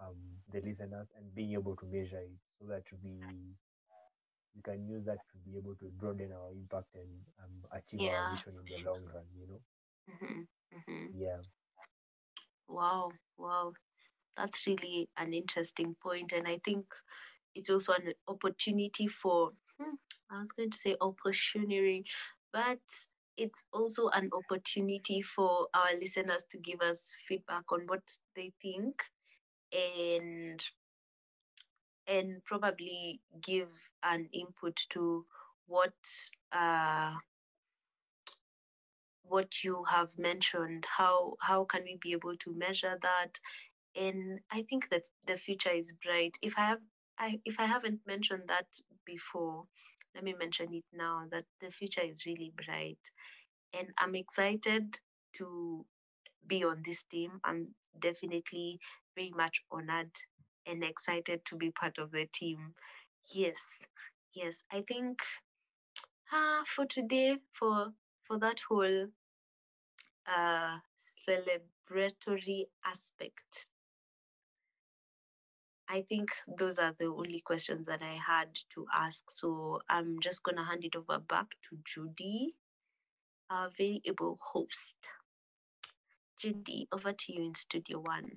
um 0.00 0.18
the 0.52 0.60
listeners 0.60 1.08
and 1.16 1.34
being 1.34 1.52
able 1.52 1.76
to 1.76 1.86
measure 1.86 2.20
it 2.20 2.40
so 2.58 2.66
that 2.66 2.84
we 3.02 3.54
we 4.54 4.62
can 4.62 4.86
use 4.86 5.04
that 5.04 5.20
to 5.30 5.36
be 5.38 5.56
able 5.56 5.74
to 5.76 5.90
broaden 5.90 6.32
our 6.32 6.50
impact 6.50 6.94
and 6.94 7.26
um, 7.42 7.64
achieve 7.72 8.04
our 8.06 8.22
Yeah. 8.22 8.42
vision 8.42 8.54
in 8.58 8.68
the 8.68 8.78
long 8.88 9.04
run 9.14 9.26
you 9.36 9.46
know 9.46 9.60
mhm, 10.08 10.14
mhm. 10.22 10.48
Yeah 11.22 11.38
Wow, 12.68 13.12
wow. 13.36 13.72
That's 14.36 14.66
really 14.66 15.08
an 15.16 15.34
interesting. 15.34 15.96
And 16.32 16.48
I 16.48 16.60
think 16.64 16.86
it's 17.54 17.70
also 17.70 17.92
an 17.94 18.14
opportunity 18.28 19.08
for, 19.08 19.52
hmm, 19.80 19.94
I 20.30 20.40
was 20.40 20.52
going 20.52 20.70
to 20.70 20.78
say 20.78 20.96
opportunity, 21.00 22.04
but 22.52 22.80
it's 23.36 23.64
also 23.72 24.08
an 24.08 24.30
opportunity 24.32 25.22
for 25.22 25.68
our 25.74 25.94
listeners 26.00 26.46
to 26.50 26.58
give 26.58 26.80
us 26.82 27.14
feedback 27.28 27.64
on 27.72 27.82
what 27.86 28.02
they 28.36 28.52
think 28.62 29.02
and 29.72 30.62
and 32.06 32.44
probably 32.44 33.20
give 33.40 33.68
an 34.02 34.28
input 34.32 34.76
to 34.90 35.24
what 35.66 35.94
uh 36.52 37.14
what 39.32 39.64
you 39.64 39.84
have 39.88 40.10
mentioned 40.18 40.86
how 40.98 41.34
how 41.40 41.64
can 41.64 41.82
we 41.84 41.96
be 42.00 42.12
able 42.12 42.36
to 42.36 42.54
measure 42.54 42.98
that 43.02 43.38
and 43.96 44.40
I 44.50 44.62
think 44.68 44.88
that 44.90 45.04
the 45.26 45.36
future 45.36 45.70
is 45.70 45.92
bright. 46.04 46.36
If 46.42 46.54
I 46.58 46.62
have, 46.66 46.80
I 47.18 47.40
if 47.44 47.60
I 47.60 47.64
haven't 47.66 48.00
mentioned 48.06 48.44
that 48.48 48.66
before, 49.04 49.64
let 50.14 50.24
me 50.24 50.34
mention 50.38 50.72
it 50.74 50.84
now. 50.92 51.24
That 51.30 51.44
the 51.60 51.70
future 51.70 52.02
is 52.02 52.26
really 52.26 52.52
bright, 52.66 52.98
and 53.78 53.88
I'm 53.98 54.14
excited 54.14 54.98
to 55.38 55.84
be 56.46 56.64
on 56.64 56.82
this 56.84 57.04
team. 57.04 57.40
I'm 57.44 57.68
definitely 57.98 58.80
very 59.16 59.32
much 59.36 59.62
honored 59.70 60.12
and 60.66 60.84
excited 60.84 61.44
to 61.46 61.56
be 61.56 61.70
part 61.70 61.98
of 61.98 62.12
the 62.12 62.26
team. 62.32 62.74
Yes, 63.32 63.58
yes. 64.34 64.64
I 64.72 64.82
think 64.86 65.22
uh, 66.32 66.62
for 66.66 66.86
today, 66.86 67.38
for 67.52 67.92
for 68.24 68.38
that 68.38 68.60
whole 68.68 69.08
uh, 70.26 70.78
celebratory 71.26 72.66
aspect, 72.84 73.66
I 75.88 76.02
think 76.02 76.30
those 76.58 76.78
are 76.78 76.94
the 76.98 77.06
only 77.06 77.40
questions 77.40 77.86
that 77.86 78.00
I 78.02 78.14
had 78.14 78.54
to 78.74 78.86
ask. 78.94 79.30
So 79.30 79.80
I'm 79.90 80.20
just 80.20 80.42
gonna 80.42 80.64
hand 80.64 80.84
it 80.84 80.96
over 80.96 81.18
back 81.18 81.48
to 81.68 81.78
Judy, 81.84 82.54
our 83.50 83.68
very 83.76 84.00
able 84.06 84.38
host. 84.40 84.96
Judy, 86.38 86.88
over 86.92 87.12
to 87.12 87.32
you 87.32 87.44
in 87.44 87.54
Studio 87.54 88.00
One. 88.00 88.30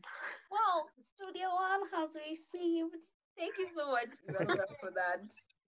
Wow, 0.51 0.86
Studio 1.15 1.48
One 1.50 1.82
has 1.94 2.18
received. 2.30 3.04
Thank 3.38 3.54
you 3.58 3.68
so 3.75 3.92
much, 3.92 4.10
for 4.82 4.92
that. 4.92 5.24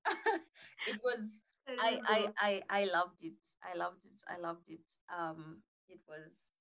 it 0.87 0.99
was 1.03 1.19
I, 1.67 1.99
I 2.05 2.27
I 2.37 2.63
I 2.69 2.85
loved 2.85 3.23
it. 3.23 3.33
I 3.63 3.77
loved 3.77 4.05
it. 4.05 4.21
I 4.27 4.39
loved 4.39 4.69
it. 4.69 4.85
Um 5.09 5.61
it 5.89 6.01
was 6.07 6.51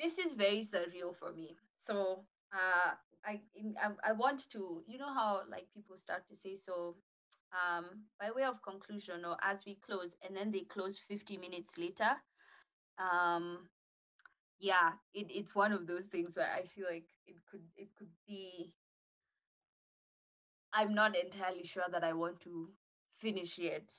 this 0.00 0.18
is 0.18 0.34
very 0.34 0.60
surreal 0.62 1.14
for 1.14 1.32
me. 1.32 1.56
So 1.86 2.24
uh 2.52 2.92
I, 3.24 3.40
I 3.80 3.90
I 4.10 4.12
want 4.12 4.48
to 4.50 4.82
you 4.86 4.98
know 4.98 5.12
how 5.12 5.42
like 5.50 5.66
people 5.74 5.96
start 5.96 6.26
to 6.28 6.36
say 6.36 6.54
so 6.54 6.96
um 7.52 7.84
by 8.18 8.30
way 8.34 8.44
of 8.44 8.62
conclusion 8.62 9.24
or 9.24 9.36
as 9.42 9.64
we 9.64 9.76
close 9.76 10.16
and 10.26 10.36
then 10.36 10.50
they 10.50 10.60
close 10.62 10.98
50 10.98 11.36
minutes 11.36 11.78
later 11.78 12.10
um 12.98 13.68
yeah 14.60 14.92
it, 15.14 15.26
it's 15.30 15.54
one 15.54 15.72
of 15.72 15.86
those 15.86 16.06
things 16.06 16.36
where 16.36 16.50
i 16.54 16.62
feel 16.64 16.86
like 16.90 17.06
it 17.26 17.36
could 17.50 17.62
it 17.76 17.88
could 17.98 18.10
be 18.26 18.72
i'm 20.72 20.94
not 20.94 21.16
entirely 21.16 21.64
sure 21.64 21.84
that 21.90 22.04
i 22.04 22.12
want 22.12 22.40
to 22.40 22.68
finish 23.18 23.58
yet 23.58 23.92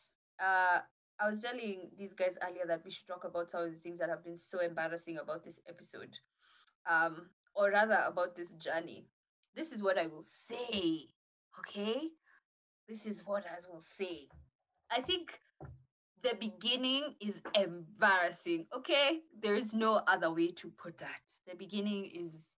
uh 0.44 0.80
i 1.20 1.28
was 1.28 1.40
telling 1.40 1.90
these 1.98 2.14
guys 2.14 2.38
earlier 2.48 2.66
that 2.68 2.84
we 2.84 2.92
should 2.92 3.08
talk 3.08 3.24
about 3.24 3.50
some 3.50 3.64
of 3.64 3.72
the 3.72 3.78
things 3.78 4.00
that 4.00 4.10
have 4.10 4.24
been 4.24 4.38
so 4.38 4.60
embarrassing 4.60 5.18
about 5.18 5.44
this 5.44 5.60
episode 5.68 6.18
um 6.90 7.28
or 7.56 7.70
rather 7.72 8.04
about 8.08 8.36
this 8.36 8.52
journey 8.52 9.06
this 9.56 9.72
is 9.72 9.84
what 9.84 9.98
i 9.98 10.08
will 10.08 10.24
say 10.24 11.08
okay 11.60 12.02
this 12.88 13.06
is 13.06 13.24
what 13.26 13.46
i 13.46 13.58
will 13.72 13.84
say 13.98 14.28
i 14.92 15.02
think 15.02 15.40
the 16.24 16.36
beginning 16.40 17.16
is 17.20 17.42
embarrassing. 17.54 18.66
Okay, 18.76 19.20
there 19.42 19.56
is 19.56 19.74
no 19.74 20.02
other 20.08 20.32
way 20.32 20.52
to 20.52 20.70
put 20.70 20.98
that. 21.00 21.22
The 21.48 21.56
beginning 21.56 22.10
is 22.16 22.56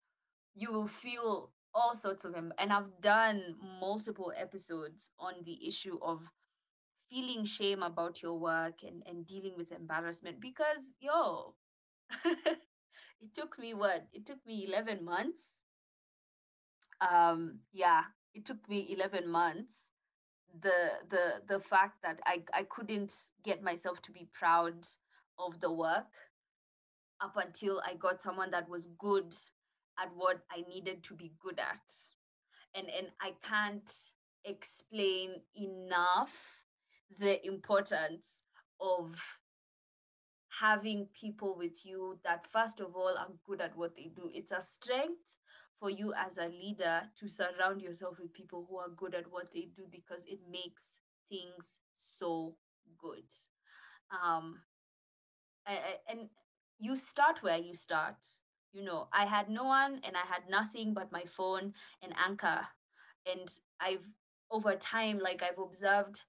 you 0.55 0.71
will 0.71 0.87
feel 0.87 1.51
all 1.73 1.95
sorts 1.95 2.23
of 2.23 2.35
and 2.35 2.71
I've 2.71 3.01
done 3.01 3.55
multiple 3.81 4.31
episodes 4.37 5.11
on 5.19 5.33
the 5.43 5.67
issue 5.67 5.97
of 6.01 6.29
feeling 7.09 7.45
shame 7.45 7.83
about 7.83 8.21
your 8.21 8.37
work 8.37 8.83
and 8.83 9.03
and 9.05 9.25
dealing 9.25 9.53
with 9.57 9.71
embarrassment 9.71 10.39
because 10.39 10.93
yo 10.99 11.55
it 12.25 13.33
took 13.33 13.57
me 13.59 13.73
what? 13.73 14.07
It 14.13 14.25
took 14.25 14.45
me 14.45 14.65
11 14.67 15.03
months. 15.03 15.61
Um 17.01 17.59
yeah 17.73 18.03
it 18.33 18.45
took 18.45 18.67
me 18.69 18.87
11 18.89 19.27
months. 19.27 19.91
The 20.61 20.99
the 21.09 21.41
the 21.47 21.59
fact 21.59 22.01
that 22.03 22.19
I, 22.25 22.43
I 22.53 22.63
couldn't 22.63 23.13
get 23.43 23.63
myself 23.63 24.01
to 24.03 24.11
be 24.11 24.27
proud 24.33 24.85
of 25.37 25.59
the 25.59 25.71
work 25.71 26.11
up 27.21 27.35
until 27.37 27.81
I 27.85 27.95
got 27.95 28.21
someone 28.21 28.51
that 28.51 28.69
was 28.69 28.87
good 28.97 29.33
at 29.99 30.09
what 30.15 30.39
I 30.51 30.67
needed 30.67 31.03
to 31.03 31.13
be 31.13 31.33
good 31.41 31.59
at. 31.59 31.91
And 32.73 32.87
and 32.89 33.07
I 33.21 33.33
can't 33.41 33.91
explain 34.45 35.41
enough 35.55 36.64
the 37.19 37.45
importance 37.45 38.43
of 38.79 39.15
having 40.59 41.07
people 41.19 41.55
with 41.57 41.85
you 41.85 42.17
that 42.23 42.45
first 42.51 42.79
of 42.79 42.95
all 42.95 43.15
are 43.17 43.31
good 43.45 43.61
at 43.61 43.77
what 43.77 43.95
they 43.95 44.09
do. 44.15 44.29
It's 44.33 44.51
a 44.51 44.61
strength 44.61 45.21
for 45.79 45.89
you 45.89 46.13
as 46.13 46.37
a 46.37 46.47
leader 46.47 47.01
to 47.19 47.27
surround 47.27 47.81
yourself 47.81 48.17
with 48.19 48.33
people 48.33 48.65
who 48.69 48.77
are 48.77 48.89
good 48.89 49.13
at 49.13 49.29
what 49.29 49.49
they 49.53 49.67
do 49.75 49.83
because 49.91 50.25
it 50.25 50.39
makes 50.49 50.99
things 51.29 51.79
so 51.93 52.55
good. 52.97 53.25
Um, 54.23 54.61
and 56.09 56.29
you 56.79 56.95
start 56.95 57.43
where 57.43 57.57
you 57.57 57.73
start. 57.73 58.15
You 58.71 58.83
know, 58.83 59.07
I 59.13 59.25
had 59.25 59.49
no 59.49 59.63
one 59.63 60.01
and 60.05 60.15
I 60.15 60.25
had 60.27 60.49
nothing 60.49 60.93
but 60.93 61.11
my 61.11 61.23
phone 61.25 61.73
and 62.01 62.13
Anchor. 62.25 62.67
And 63.25 63.49
I've, 63.79 64.05
over 64.51 64.75
time, 64.75 65.19
like 65.19 65.41
I've 65.41 65.59
observed 65.59 66.23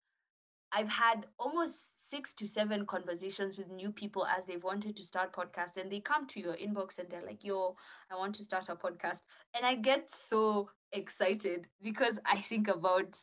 I've 0.76 0.90
had 0.90 1.24
almost 1.38 2.10
six 2.10 2.34
to 2.34 2.46
seven 2.46 2.84
conversations 2.84 3.56
with 3.56 3.70
new 3.70 3.90
people 3.90 4.26
as 4.26 4.44
they've 4.44 4.62
wanted 4.62 4.94
to 4.98 5.04
start 5.04 5.32
podcasts, 5.32 5.78
and 5.78 5.90
they 5.90 6.00
come 6.00 6.26
to 6.26 6.38
your 6.40 6.54
inbox 6.54 6.98
and 6.98 7.08
they're 7.08 7.24
like, 7.24 7.42
"Yo, 7.42 7.76
I 8.10 8.16
want 8.16 8.34
to 8.34 8.44
start 8.44 8.68
a 8.68 8.76
podcast," 8.76 9.22
and 9.54 9.64
I 9.64 9.74
get 9.76 10.10
so 10.12 10.68
excited 10.92 11.68
because 11.80 12.20
I 12.26 12.42
think 12.42 12.68
about 12.68 13.18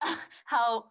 how 0.46 0.86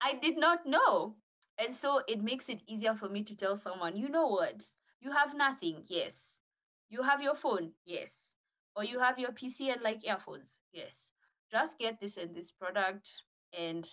I 0.00 0.14
did 0.14 0.38
not 0.38 0.66
know, 0.66 1.16
and 1.58 1.74
so 1.74 2.02
it 2.08 2.22
makes 2.22 2.48
it 2.48 2.62
easier 2.66 2.94
for 2.94 3.10
me 3.10 3.22
to 3.24 3.36
tell 3.36 3.58
someone, 3.58 3.96
"You 3.96 4.08
know 4.08 4.28
what? 4.28 4.64
You 5.00 5.12
have 5.12 5.36
nothing. 5.36 5.84
Yes, 5.88 6.40
you 6.88 7.02
have 7.02 7.20
your 7.20 7.34
phone. 7.34 7.72
Yes, 7.84 8.36
or 8.74 8.82
you 8.84 8.98
have 9.00 9.18
your 9.18 9.32
PC 9.32 9.70
and 9.70 9.82
like 9.82 10.06
earphones. 10.06 10.60
Yes, 10.72 11.10
just 11.52 11.78
get 11.78 12.00
this 12.00 12.16
and 12.16 12.34
this 12.34 12.50
product 12.50 13.22
and." 13.52 13.86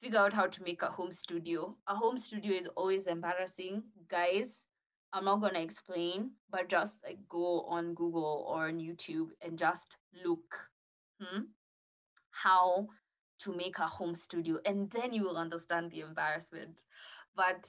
Figure 0.00 0.18
out 0.18 0.32
how 0.32 0.46
to 0.46 0.62
make 0.62 0.82
a 0.82 0.90
home 0.90 1.12
studio. 1.12 1.76
A 1.86 1.94
home 1.94 2.18
studio 2.18 2.52
is 2.56 2.68
always 2.76 3.06
embarrassing. 3.06 3.82
Guys, 4.08 4.66
I'm 5.12 5.24
not 5.24 5.40
going 5.40 5.54
to 5.54 5.62
explain, 5.62 6.32
but 6.50 6.68
just 6.68 6.98
like 7.04 7.18
go 7.28 7.62
on 7.62 7.94
Google 7.94 8.46
or 8.48 8.68
on 8.68 8.78
YouTube 8.78 9.28
and 9.42 9.58
just 9.58 9.96
look 10.24 10.68
hmm, 11.20 11.42
how 12.30 12.88
to 13.40 13.52
make 13.52 13.78
a 13.78 13.86
home 13.86 14.14
studio. 14.14 14.58
And 14.64 14.90
then 14.90 15.12
you 15.12 15.24
will 15.24 15.36
understand 15.36 15.90
the 15.90 16.00
embarrassment. 16.00 16.82
But 17.36 17.68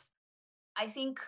I 0.75 0.87
think 0.87 1.19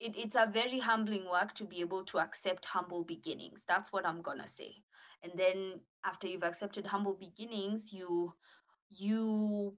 it, 0.00 0.14
it's 0.16 0.36
a 0.36 0.50
very 0.52 0.80
humbling 0.80 1.26
work 1.30 1.54
to 1.54 1.64
be 1.64 1.80
able 1.80 2.04
to 2.06 2.18
accept 2.18 2.64
humble 2.64 3.04
beginnings. 3.04 3.64
That's 3.68 3.92
what 3.92 4.06
I'm 4.06 4.22
going 4.22 4.40
to 4.40 4.48
say. 4.48 4.76
And 5.22 5.32
then 5.36 5.80
after 6.04 6.26
you've 6.26 6.42
accepted 6.42 6.86
humble 6.86 7.14
beginnings, 7.14 7.92
you 7.92 8.32
you 8.90 9.76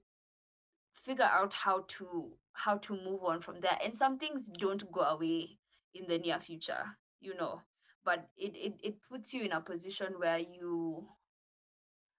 figure 1.03 1.29
out 1.31 1.53
how 1.53 1.83
to 1.87 2.31
how 2.53 2.77
to 2.77 2.93
move 3.03 3.23
on 3.23 3.41
from 3.41 3.59
there 3.61 3.77
and 3.83 3.97
some 3.97 4.17
things 4.17 4.49
don't 4.59 4.91
go 4.91 5.01
away 5.01 5.57
in 5.93 6.07
the 6.07 6.17
near 6.17 6.39
future 6.39 6.97
you 7.19 7.35
know 7.35 7.61
but 8.05 8.27
it, 8.37 8.55
it 8.55 8.73
it 8.83 8.95
puts 9.09 9.33
you 9.33 9.43
in 9.43 9.51
a 9.51 9.61
position 9.61 10.13
where 10.19 10.39
you 10.39 11.07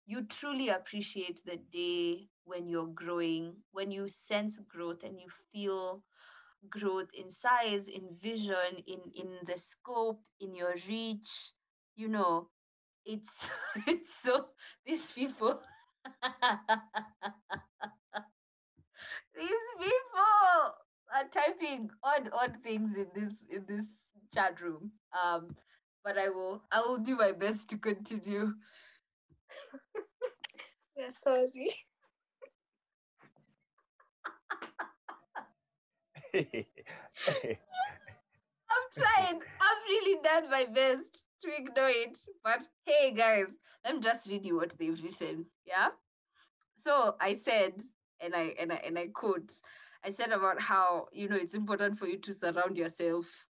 you 0.06 0.22
truly 0.24 0.68
appreciate 0.68 1.42
the 1.44 1.56
day 1.72 2.28
when 2.44 2.68
you're 2.68 2.88
growing 2.94 3.54
when 3.72 3.90
you 3.90 4.06
sense 4.08 4.58
growth 4.68 5.02
and 5.02 5.18
you 5.18 5.28
feel 5.52 6.02
growth 6.70 7.08
in 7.14 7.30
size 7.30 7.88
in 7.88 8.02
vision 8.20 8.82
in 8.86 9.00
in 9.16 9.28
the 9.46 9.58
scope 9.58 10.20
in 10.40 10.54
your 10.54 10.74
reach 10.88 11.52
you 11.96 12.08
know 12.08 12.48
it's 13.06 13.50
it's 13.88 14.14
so 14.14 14.48
these 14.86 15.12
people 15.12 15.60
these 19.36 19.68
people 19.78 20.74
are 21.14 21.24
typing 21.30 21.90
odd 22.02 22.30
odd 22.32 22.56
things 22.62 22.96
in 22.96 23.06
this 23.14 23.32
in 23.50 23.64
this 23.68 23.86
chat 24.34 24.60
room. 24.60 24.92
Um 25.22 25.56
but 26.04 26.18
i 26.18 26.28
will 26.28 26.62
i 26.72 26.80
will 26.80 26.98
do 26.98 27.16
my 27.16 27.32
best 27.32 27.68
to 27.70 27.78
continue. 27.78 28.52
We're 30.96 31.10
sorry. 31.10 31.74
I'm 36.34 36.44
trying. 38.92 39.40
I've 39.60 39.84
really 39.88 40.18
done 40.22 40.50
my 40.50 40.64
best 40.64 41.24
to 41.42 41.50
ignore 41.56 41.90
it. 41.90 42.18
But 42.42 42.66
hey 42.84 43.12
guys 43.12 43.56
let 43.84 43.94
me 43.94 44.00
just 44.00 44.28
read 44.28 44.44
you 44.46 44.56
what 44.56 44.74
they've 44.78 45.00
written 45.02 45.46
yeah? 45.66 45.88
So 46.76 47.14
i 47.20 47.34
said 47.34 47.82
and 48.20 48.34
I 48.34 48.54
and 48.58 48.72
I 48.72 48.76
and 48.76 48.98
I 48.98 49.08
quote, 49.08 49.52
I 50.04 50.10
said 50.10 50.32
about 50.32 50.60
how 50.60 51.08
you 51.12 51.28
know 51.28 51.36
it's 51.36 51.54
important 51.54 51.98
for 51.98 52.06
you 52.06 52.18
to 52.18 52.32
surround 52.32 52.76
yourself 52.76 53.46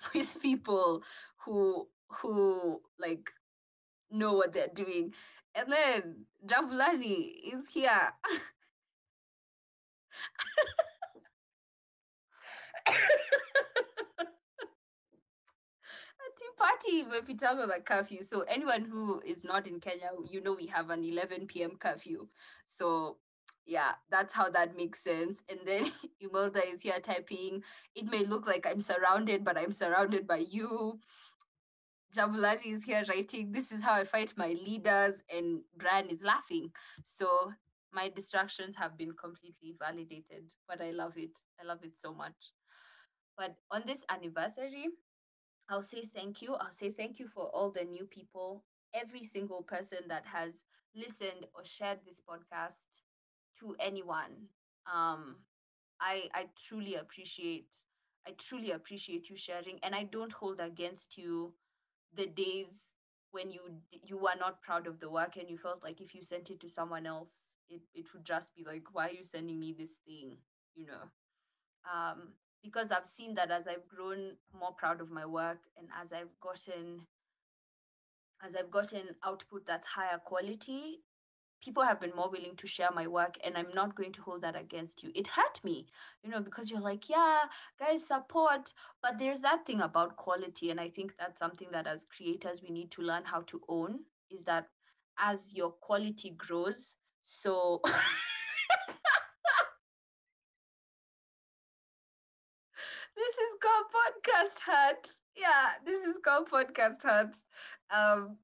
with 0.14 0.40
people 0.40 1.02
who 1.44 1.88
who 2.08 2.80
like 2.98 3.30
know 4.10 4.34
what 4.34 4.52
they're 4.52 4.68
doing. 4.74 5.12
And 5.54 5.70
then 5.72 6.26
Jabulani 6.46 7.52
is 7.52 7.68
here. 7.68 8.12
Party 16.58 17.02
imepitana 17.02 17.66
na 17.66 17.80
curfew. 17.84 18.22
So 18.22 18.42
anyone 18.42 18.84
who 18.84 19.20
is 19.26 19.42
not 19.42 19.66
in 19.66 19.80
Kenya, 19.80 20.10
you 20.30 20.40
know 20.40 20.52
we 20.52 20.66
have 20.66 20.90
an 20.90 21.02
11 21.04 21.48
p.m. 21.48 21.72
curfew. 21.76 22.28
So 22.68 23.16
yeah, 23.66 23.92
that's 24.10 24.34
how 24.34 24.50
that 24.50 24.76
makes 24.76 25.02
sense. 25.02 25.42
And 25.48 25.60
then 25.64 25.84
Imelda 26.20 26.66
is 26.68 26.82
here 26.82 26.98
typing. 27.00 27.62
It 27.94 28.10
may 28.10 28.24
look 28.24 28.46
like 28.46 28.66
I'm 28.66 28.80
surrounded, 28.80 29.44
but 29.44 29.56
I'm 29.56 29.72
surrounded 29.72 30.26
by 30.26 30.38
you. 30.38 30.98
Jabulani 32.14 32.66
is 32.74 32.84
here 32.84 33.02
writing, 33.08 33.52
This 33.52 33.72
is 33.72 33.82
how 33.82 33.94
I 33.94 34.04
fight 34.04 34.34
my 34.36 34.48
leaders, 34.48 35.22
and 35.34 35.62
Brian 35.76 36.08
is 36.10 36.22
laughing. 36.22 36.70
So 37.04 37.52
my 37.92 38.10
distractions 38.10 38.76
have 38.76 38.98
been 38.98 39.12
completely 39.12 39.74
validated, 39.78 40.52
but 40.68 40.82
I 40.82 40.90
love 40.90 41.16
it. 41.16 41.38
I 41.60 41.64
love 41.66 41.82
it 41.84 41.96
so 41.96 42.12
much. 42.12 42.52
But 43.38 43.56
on 43.70 43.84
this 43.86 44.04
anniversary, 44.10 44.88
I'll 45.70 45.82
say 45.82 46.10
thank 46.14 46.42
you. 46.42 46.54
I'll 46.54 46.72
say 46.72 46.90
thank 46.90 47.18
you 47.18 47.28
for 47.28 47.46
all 47.54 47.70
the 47.70 47.84
new 47.84 48.04
people, 48.04 48.64
every 48.94 49.22
single 49.22 49.62
person 49.62 50.00
that 50.08 50.26
has 50.26 50.64
listened 50.94 51.46
or 51.54 51.64
shared 51.64 52.00
this 52.04 52.20
podcast 52.20 53.00
to 53.62 53.76
anyone. 53.80 54.48
Um, 54.92 55.36
I 56.00 56.28
I 56.34 56.46
truly 56.56 56.96
appreciate 56.96 57.68
I 58.26 58.32
truly 58.38 58.72
appreciate 58.72 59.30
you 59.30 59.36
sharing, 59.36 59.78
and 59.82 59.94
I 59.94 60.04
don't 60.04 60.32
hold 60.32 60.60
against 60.60 61.18
you 61.18 61.54
the 62.14 62.26
days 62.26 62.96
when 63.32 63.50
you 63.50 63.60
you 64.04 64.18
were 64.18 64.36
not 64.38 64.62
proud 64.62 64.86
of 64.86 65.00
the 65.00 65.10
work 65.10 65.36
and 65.36 65.48
you 65.50 65.58
felt 65.58 65.82
like 65.82 66.00
if 66.00 66.14
you 66.14 66.22
sent 66.22 66.50
it 66.50 66.60
to 66.60 66.68
someone 66.68 67.06
else, 67.06 67.54
it 67.70 67.82
it 67.94 68.06
would 68.12 68.24
just 68.24 68.54
be 68.56 68.64
like, 68.64 68.84
why 68.92 69.08
are 69.08 69.12
you 69.12 69.24
sending 69.24 69.58
me 69.60 69.74
this 69.78 69.94
thing? 70.06 70.38
You 70.74 70.86
know. 70.86 71.04
Um, 71.92 72.34
because 72.62 72.92
I've 72.92 73.06
seen 73.06 73.34
that 73.36 73.50
as 73.50 73.68
I've 73.68 73.88
grown 73.88 74.36
more 74.58 74.72
proud 74.72 75.00
of 75.00 75.10
my 75.10 75.26
work 75.26 75.58
and 75.78 75.88
as 76.00 76.12
I've 76.12 76.38
gotten 76.40 77.06
as 78.44 78.56
I've 78.56 78.70
gotten 78.70 79.14
output 79.24 79.66
that's 79.66 79.86
higher 79.86 80.18
quality, 80.18 81.00
people 81.62 81.82
have 81.84 82.00
been 82.00 82.12
more 82.14 82.28
willing 82.30 82.56
to 82.56 82.66
share 82.66 82.90
my 82.94 83.06
work 83.06 83.38
and 83.44 83.56
I'm 83.56 83.72
not 83.74 83.94
going 83.94 84.12
to 84.12 84.22
hold 84.22 84.42
that 84.42 84.58
against 84.60 85.02
you. 85.02 85.10
It 85.14 85.28
hurt 85.28 85.60
me, 85.62 85.86
you 86.22 86.30
know, 86.30 86.40
because 86.40 86.70
you're 86.70 86.80
like, 86.80 87.08
yeah, 87.08 87.38
guys, 87.78 88.06
support. 88.06 88.72
But 89.02 89.18
there's 89.18 89.40
that 89.42 89.64
thing 89.64 89.80
about 89.80 90.16
quality. 90.16 90.70
And 90.70 90.80
I 90.80 90.88
think 90.88 91.14
that's 91.18 91.38
something 91.38 91.68
that 91.72 91.86
as 91.86 92.04
creators 92.04 92.62
we 92.62 92.70
need 92.70 92.90
to 92.92 93.02
learn 93.02 93.22
how 93.24 93.42
to 93.42 93.60
own 93.68 94.00
is 94.30 94.44
that 94.44 94.68
as 95.18 95.54
your 95.54 95.70
quality 95.70 96.30
grows, 96.30 96.96
so 97.22 97.80
this 97.84 97.94
is 103.16 103.56
called 103.62 103.86
podcast 103.94 104.60
hut. 104.66 105.08
Yeah, 105.36 105.72
this 105.86 106.02
is 106.04 106.18
called 106.24 106.48
podcast 106.50 107.02
hut. 107.02 107.34
Um, 107.94 108.38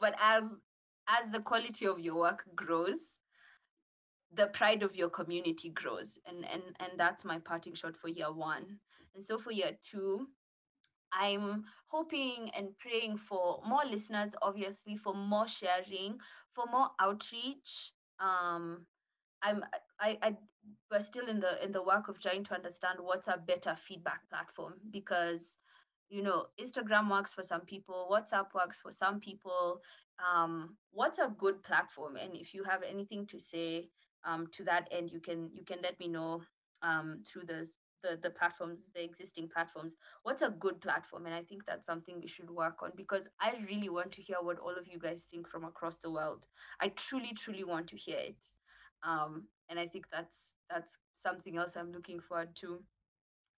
but 0.00 0.14
as 0.20 0.44
as 1.08 1.30
the 1.30 1.40
quality 1.40 1.86
of 1.86 2.00
your 2.00 2.16
work 2.16 2.44
grows, 2.54 3.18
the 4.34 4.46
pride 4.48 4.82
of 4.82 4.96
your 4.96 5.10
community 5.10 5.70
grows, 5.70 6.18
and 6.26 6.44
and 6.44 6.62
and 6.80 6.92
that's 6.98 7.24
my 7.24 7.38
parting 7.38 7.74
shot 7.74 7.96
for 7.96 8.08
year 8.08 8.32
one. 8.32 8.78
And 9.14 9.22
so 9.22 9.38
for 9.38 9.52
year 9.52 9.72
two, 9.82 10.26
I'm 11.12 11.64
hoping 11.86 12.50
and 12.56 12.76
praying 12.78 13.18
for 13.18 13.62
more 13.66 13.84
listeners, 13.88 14.34
obviously, 14.42 14.96
for 14.96 15.14
more 15.14 15.46
sharing, 15.46 16.18
for 16.52 16.64
more 16.70 16.90
outreach. 17.00 17.92
Um, 18.18 18.86
I'm 19.42 19.64
I, 20.00 20.18
I 20.22 20.36
we're 20.90 21.00
still 21.00 21.26
in 21.26 21.40
the 21.40 21.62
in 21.62 21.72
the 21.72 21.82
work 21.82 22.08
of 22.08 22.18
trying 22.18 22.44
to 22.44 22.54
understand 22.54 22.98
what's 23.00 23.28
a 23.28 23.36
better 23.36 23.76
feedback 23.76 24.28
platform 24.30 24.74
because 24.90 25.58
you 26.10 26.22
know 26.22 26.46
instagram 26.60 27.10
works 27.10 27.32
for 27.32 27.42
some 27.42 27.62
people 27.62 28.08
whatsapp 28.10 28.46
works 28.54 28.78
for 28.80 28.92
some 28.92 29.20
people 29.20 29.80
um, 30.18 30.76
what's 30.92 31.18
a 31.18 31.32
good 31.38 31.62
platform? 31.62 32.16
And 32.16 32.36
if 32.36 32.54
you 32.54 32.64
have 32.64 32.82
anything 32.82 33.26
to 33.26 33.38
say 33.38 33.88
um, 34.24 34.46
to 34.52 34.64
that 34.64 34.88
end 34.90 35.10
you 35.10 35.20
can 35.20 35.50
you 35.52 35.64
can 35.64 35.78
let 35.82 35.98
me 36.00 36.08
know 36.08 36.42
um, 36.82 37.22
through 37.26 37.42
the, 37.46 37.68
the 38.02 38.18
the 38.22 38.30
platforms 38.30 38.88
the 38.94 39.02
existing 39.02 39.48
platforms. 39.48 39.96
What's 40.22 40.42
a 40.42 40.50
good 40.50 40.80
platform? 40.80 41.26
And 41.26 41.34
i 41.34 41.42
think 41.42 41.64
that's 41.66 41.86
something 41.86 42.20
we 42.20 42.28
should 42.28 42.50
work 42.50 42.82
on 42.82 42.92
because 42.96 43.28
i 43.40 43.52
really 43.68 43.88
want 43.88 44.12
to 44.12 44.22
hear 44.22 44.36
what 44.40 44.58
all 44.58 44.74
of 44.78 44.86
you 44.86 44.98
guys 44.98 45.26
think 45.30 45.48
from 45.48 45.64
across 45.64 45.98
the 45.98 46.10
world. 46.10 46.46
I 46.80 46.88
truly 46.88 47.32
truly 47.34 47.64
want 47.64 47.88
to 47.88 47.96
hear 47.96 48.18
it. 48.18 48.38
Um, 49.06 49.48
and 49.70 49.78
i 49.78 49.86
think 49.86 50.06
that's 50.12 50.54
that's 50.70 50.98
something 51.14 51.56
else 51.56 51.76
i'm 51.76 51.92
looking 51.92 52.20
forward 52.20 52.54
to 52.56 52.82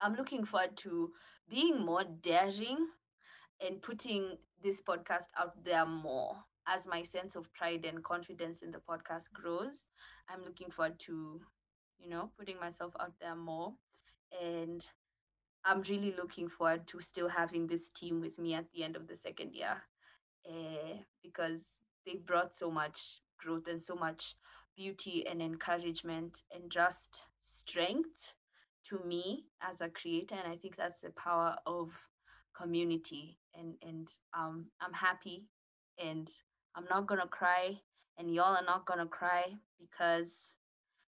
i'm 0.00 0.14
looking 0.14 0.44
forward 0.44 0.76
to 0.76 1.12
being 1.48 1.84
more 1.84 2.04
daring 2.22 2.88
and 3.60 3.82
putting 3.82 4.36
this 4.62 4.80
podcast 4.82 5.28
out 5.38 5.64
there 5.64 5.86
more 5.86 6.36
as 6.66 6.86
my 6.86 7.02
sense 7.02 7.36
of 7.36 7.52
pride 7.54 7.84
and 7.84 8.02
confidence 8.02 8.62
in 8.62 8.72
the 8.72 8.78
podcast 8.78 9.32
grows. 9.32 9.86
I'm 10.28 10.44
looking 10.44 10.70
forward 10.70 10.98
to 11.00 11.40
you 11.98 12.08
know 12.08 12.30
putting 12.38 12.58
myself 12.60 12.92
out 13.00 13.12
there 13.20 13.36
more. 13.36 13.74
And 14.42 14.84
i'm 15.64 15.82
really 15.82 16.14
looking 16.16 16.48
forward 16.48 16.86
to 16.86 17.00
still 17.00 17.28
having 17.28 17.66
this 17.66 17.88
team 17.90 18.20
with 18.20 18.38
me 18.38 18.54
at 18.54 18.70
the 18.72 18.84
end 18.84 18.96
of 18.96 19.08
the 19.08 19.16
second 19.16 19.54
year 19.54 19.82
uh, 20.48 20.98
because 21.22 21.80
they've 22.04 22.24
brought 22.24 22.54
so 22.54 22.70
much 22.70 23.20
growth 23.38 23.66
and 23.68 23.82
so 23.82 23.94
much 23.94 24.36
beauty 24.76 25.26
and 25.26 25.42
encouragement 25.42 26.42
and 26.54 26.70
just 26.70 27.26
strength 27.40 28.34
to 28.88 29.00
me 29.06 29.44
as 29.60 29.80
a 29.80 29.88
creator 29.88 30.34
and 30.34 30.52
i 30.52 30.56
think 30.56 30.76
that's 30.76 31.00
the 31.00 31.10
power 31.10 31.56
of 31.66 31.90
community 32.56 33.38
and 33.54 33.74
and 33.82 34.08
um 34.36 34.66
i'm 34.80 34.92
happy 34.92 35.44
and 35.98 36.28
i'm 36.74 36.84
not 36.90 37.06
gonna 37.06 37.26
cry 37.26 37.76
and 38.18 38.32
y'all 38.34 38.56
are 38.56 38.64
not 38.64 38.86
gonna 38.86 39.06
cry 39.06 39.44
because 39.80 40.54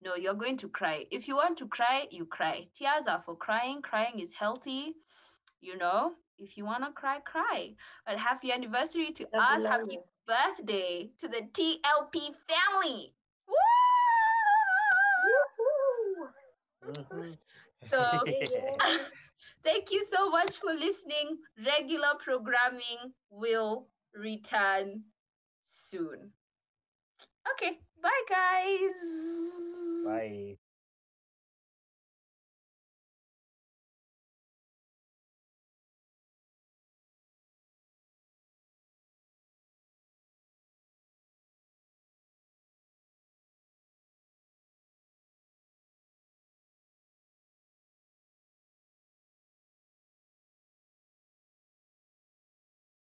no 0.05 0.17
you're 0.17 0.35
going 0.35 0.57
to 0.57 0.69
cry. 0.69 1.05
If 1.13 1.29
you 1.29 1.37
want 1.37 1.59
to 1.59 1.69
cry 1.69 2.07
you 2.11 2.27
cry. 2.27 2.67
Tears 2.77 3.07
are 3.07 3.23
for 3.25 3.37
crying. 3.37 3.83
Crying 3.83 4.19
is 4.19 4.33
healthy 4.33 4.97
you 5.63 5.79
know? 5.79 6.13
If 6.39 6.59
you 6.59 6.65
want 6.65 6.85
to 6.85 6.91
cry 6.91 7.21
cry. 7.25 7.75
But 8.05 8.19
happy 8.19 8.53
anniversary 8.53 9.13
to 9.13 9.25
us. 9.39 9.65
happy 9.65 10.01
birthday 10.27 11.11
to 11.19 11.29
the 11.29 11.43
tlp 11.53 12.17
family. 12.49 13.15
Mhm. 16.83 17.39
So 17.91 18.21
thank 19.65 19.91
you 19.91 20.05
so 20.13 20.31
much 20.31 20.59
for 20.59 20.73
listening. 20.73 21.39
Regular 21.65 22.15
programming 22.19 23.15
will 23.31 23.89
return 24.15 25.03
soon. 25.65 26.33
Okay, 27.53 27.79
bye 28.03 28.25
guys. 28.29 28.97
Bye. 30.05 30.62